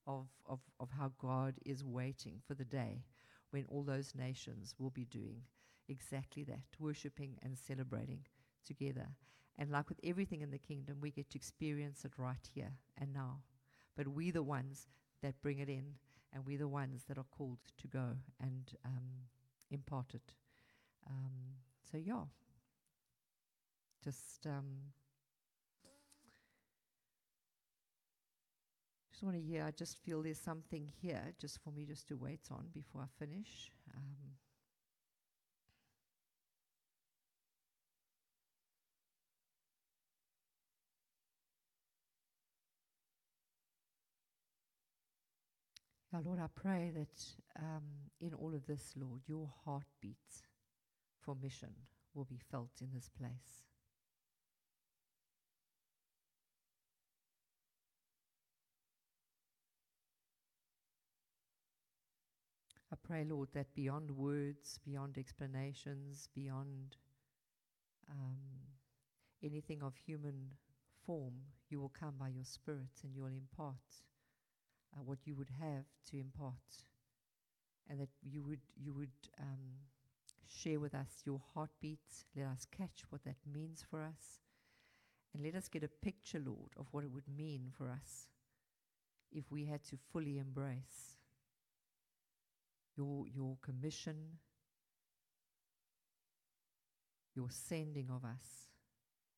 of, 0.10 0.26
of, 0.48 0.60
of 0.80 0.90
how 0.90 1.12
God 1.20 1.54
is 1.66 1.84
waiting 1.84 2.42
for 2.48 2.56
the 2.56 2.66
day 2.66 3.04
when 3.52 3.66
all 3.70 3.84
those 3.84 4.14
nations 4.16 4.74
will 4.80 4.90
be 4.90 5.06
doing 5.06 5.44
exactly 5.88 6.44
that, 6.46 6.64
worshipping 6.80 7.38
and 7.44 7.56
celebrating 7.58 8.26
together. 8.66 9.08
And 9.58 9.70
like 9.70 9.88
with 9.88 10.00
everything 10.04 10.42
in 10.42 10.50
the 10.50 10.58
kingdom, 10.58 10.98
we 11.00 11.12
get 11.12 11.30
to 11.32 11.38
experience 11.38 12.06
it 12.06 12.14
right 12.18 12.48
here 12.54 12.72
and 13.00 13.14
now. 13.14 13.42
But 13.96 14.08
we're 14.08 14.32
the 14.32 14.44
ones 14.44 14.88
that 15.22 15.42
bring 15.42 15.60
it 15.60 15.70
in, 15.70 15.94
and 16.34 16.46
we're 16.46 16.58
the 16.58 16.68
ones 16.68 17.04
that 17.08 17.18
are 17.18 17.26
called 17.38 17.60
to 17.78 17.88
go 17.88 18.08
and 18.42 18.72
um, 18.86 19.28
impart 19.70 20.14
it. 20.14 20.34
Um, 21.08 21.58
so, 21.92 21.98
yeah, 21.98 22.24
just 24.04 24.48
um, 24.48 24.94
just 29.20 29.26
want 29.26 29.36
to 29.36 29.44
hear, 29.44 29.66
I 29.68 29.72
just 29.72 29.98
feel 30.06 30.24
there's 30.24 30.40
something 30.40 30.90
here 31.02 31.22
just 31.42 31.62
for 31.62 31.72
me 31.72 31.84
just 31.84 32.08
to 32.08 32.16
wait 32.16 32.40
on 32.52 32.68
before 32.74 33.02
I 33.02 33.08
finish. 33.20 33.70
Um, 33.94 34.16
yeah, 46.14 46.20
Lord, 46.24 46.40
I 46.40 46.48
pray 46.56 46.94
that 46.96 47.62
um, 47.62 47.84
in 48.22 48.34
all 48.34 48.56
of 48.56 48.66
this, 48.68 48.94
Lord, 48.96 49.20
your 49.28 49.50
heartbeat 49.66 50.16
for 51.20 51.36
mission 51.36 51.74
will 52.14 52.24
be 52.24 52.40
felt 52.50 52.72
in 52.80 52.88
this 52.94 53.10
place. 53.10 53.69
Pray, 63.10 63.26
Lord, 63.28 63.50
that 63.54 63.74
beyond 63.74 64.12
words, 64.12 64.80
beyond 64.86 65.18
explanations, 65.18 66.30
beyond 66.36 66.96
um, 68.08 68.38
anything 69.44 69.82
of 69.82 69.96
human 69.96 70.52
form, 71.08 71.34
you 71.70 71.80
will 71.80 71.92
come 72.00 72.14
by 72.20 72.28
your 72.28 72.44
Spirit 72.44 73.02
and 73.04 73.16
you 73.16 73.24
will 73.24 73.30
impart 73.30 73.74
uh, 74.94 75.02
what 75.04 75.26
you 75.26 75.34
would 75.34 75.50
have 75.60 75.86
to 76.12 76.20
impart, 76.20 76.86
and 77.90 78.00
that 78.00 78.10
you 78.22 78.44
would 78.44 78.62
you 78.76 78.94
would 78.94 79.10
um, 79.40 79.80
share 80.48 80.80
with 80.80 80.94
us 80.94 81.24
your 81.26 81.42
heartbeat. 81.56 82.00
Let 82.36 82.46
us 82.46 82.68
catch 82.76 83.06
what 83.10 83.24
that 83.24 83.38
means 83.52 83.84
for 83.90 84.02
us, 84.04 84.42
and 85.34 85.44
let 85.44 85.56
us 85.56 85.68
get 85.68 85.84
a 85.84 85.88
picture, 85.88 86.42
Lord, 86.46 86.74
of 86.78 86.86
what 86.92 87.04
it 87.04 87.12
would 87.12 87.28
mean 87.28 87.72
for 87.76 87.90
us 87.90 88.28
if 89.32 89.52
we 89.52 89.66
had 89.66 89.84
to 89.86 89.98
fully 90.12 90.38
embrace 90.38 91.19
your, 93.00 93.26
your 93.34 93.56
commission, 93.62 94.16
your 97.34 97.48
sending 97.50 98.10
of 98.10 98.26
us 98.26 98.68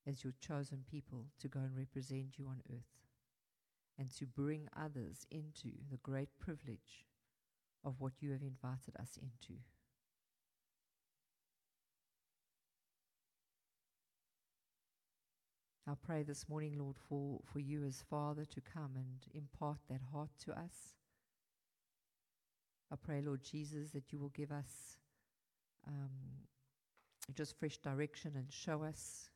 as 0.07 0.23
your 0.23 0.33
chosen 0.41 0.83
people 0.89 1.25
to 1.39 1.47
go 1.47 1.59
and 1.59 1.77
represent 1.77 2.39
you 2.39 2.47
on 2.47 2.63
earth 2.71 3.05
and 3.99 4.09
to 4.15 4.25
bring 4.25 4.67
others 4.75 5.27
into 5.29 5.69
the 5.91 5.97
great 5.97 6.29
privilege 6.39 7.05
of 7.85 7.93
what 7.99 8.13
you 8.19 8.31
have 8.31 8.41
invited 8.41 8.95
us 8.99 9.19
into. 9.21 9.59
I 15.87 15.93
pray 16.01 16.23
this 16.23 16.49
morning, 16.49 16.79
Lord, 16.79 16.95
for, 17.09 17.41
for 17.51 17.59
you 17.59 17.83
as 17.83 18.03
Father 18.09 18.45
to 18.45 18.61
come 18.61 18.91
and 18.95 19.19
impart 19.35 19.77
that 19.89 20.01
heart 20.11 20.29
to 20.45 20.51
us 20.51 20.95
I 22.91 22.95
pray, 22.95 23.21
Lord 23.21 23.43
Jesus, 23.43 23.91
that 23.91 24.11
you 24.11 24.19
will 24.19 24.29
give 24.29 24.51
us 24.51 24.97
um, 25.87 26.09
just 27.33 27.57
fresh 27.59 27.77
direction 27.77 28.33
and 28.35 28.51
show 28.51 28.83
us 28.83 29.29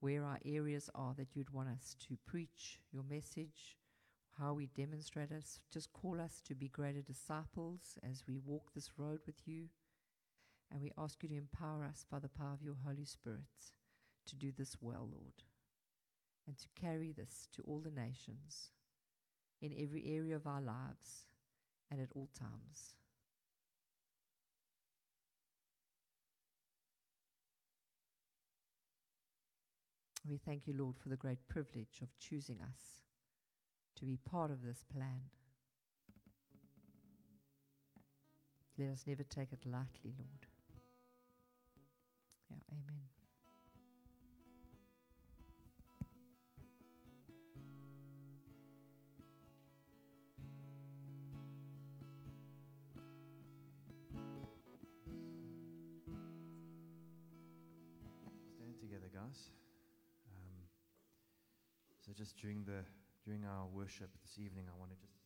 where 0.00 0.24
our 0.24 0.38
areas 0.44 0.90
are 0.94 1.14
that 1.16 1.34
you'd 1.34 1.50
want 1.50 1.68
us 1.68 1.96
to 2.08 2.16
preach 2.26 2.80
your 2.92 3.02
message, 3.08 3.78
how 4.38 4.54
we 4.54 4.66
demonstrate 4.66 5.32
us. 5.32 5.60
Just 5.72 5.92
call 5.92 6.20
us 6.20 6.40
to 6.46 6.54
be 6.54 6.68
greater 6.68 7.02
disciples 7.02 7.98
as 8.08 8.24
we 8.28 8.36
walk 8.38 8.72
this 8.74 8.90
road 8.96 9.20
with 9.26 9.46
you. 9.46 9.68
And 10.70 10.80
we 10.80 10.92
ask 10.96 11.22
you 11.22 11.28
to 11.30 11.36
empower 11.36 11.84
us 11.84 12.04
by 12.10 12.18
the 12.18 12.28
power 12.28 12.52
of 12.52 12.62
your 12.62 12.76
Holy 12.86 13.04
Spirit 13.04 13.72
to 14.26 14.36
do 14.36 14.52
this 14.56 14.76
well, 14.80 15.08
Lord. 15.10 15.42
and 16.46 16.58
to 16.58 16.68
carry 16.80 17.12
this 17.12 17.48
to 17.54 17.62
all 17.62 17.80
the 17.80 17.90
nations 17.90 18.70
in 19.60 19.72
every 19.78 20.04
area 20.06 20.36
of 20.36 20.46
our 20.46 20.60
lives 20.60 21.26
and 21.90 22.00
at 22.00 22.08
all 22.14 22.28
times. 22.38 22.94
We 30.28 30.38
thank 30.38 30.66
you, 30.66 30.74
Lord, 30.76 30.96
for 31.02 31.08
the 31.08 31.16
great 31.16 31.48
privilege 31.48 32.00
of 32.02 32.08
choosing 32.18 32.58
us 32.62 33.00
to 33.96 34.04
be 34.04 34.16
part 34.16 34.50
of 34.50 34.62
this 34.62 34.84
plan. 34.92 35.22
Let 38.78 38.90
us 38.90 39.04
never 39.06 39.24
take 39.24 39.52
it 39.52 39.66
lightly, 39.66 40.14
Lord. 40.16 40.46
Yeah, 42.50 42.56
amen. 42.72 43.19
Together, 58.80 59.12
guys. 59.12 59.52
Um, 60.32 60.64
so 62.00 62.12
just 62.16 62.36
during 62.40 62.64
the 62.64 62.80
during 63.24 63.44
our 63.44 63.66
worship 63.68 64.08
this 64.24 64.38
evening, 64.40 64.64
I 64.72 64.74
want 64.80 64.90
to 64.90 64.96
just 64.96 65.19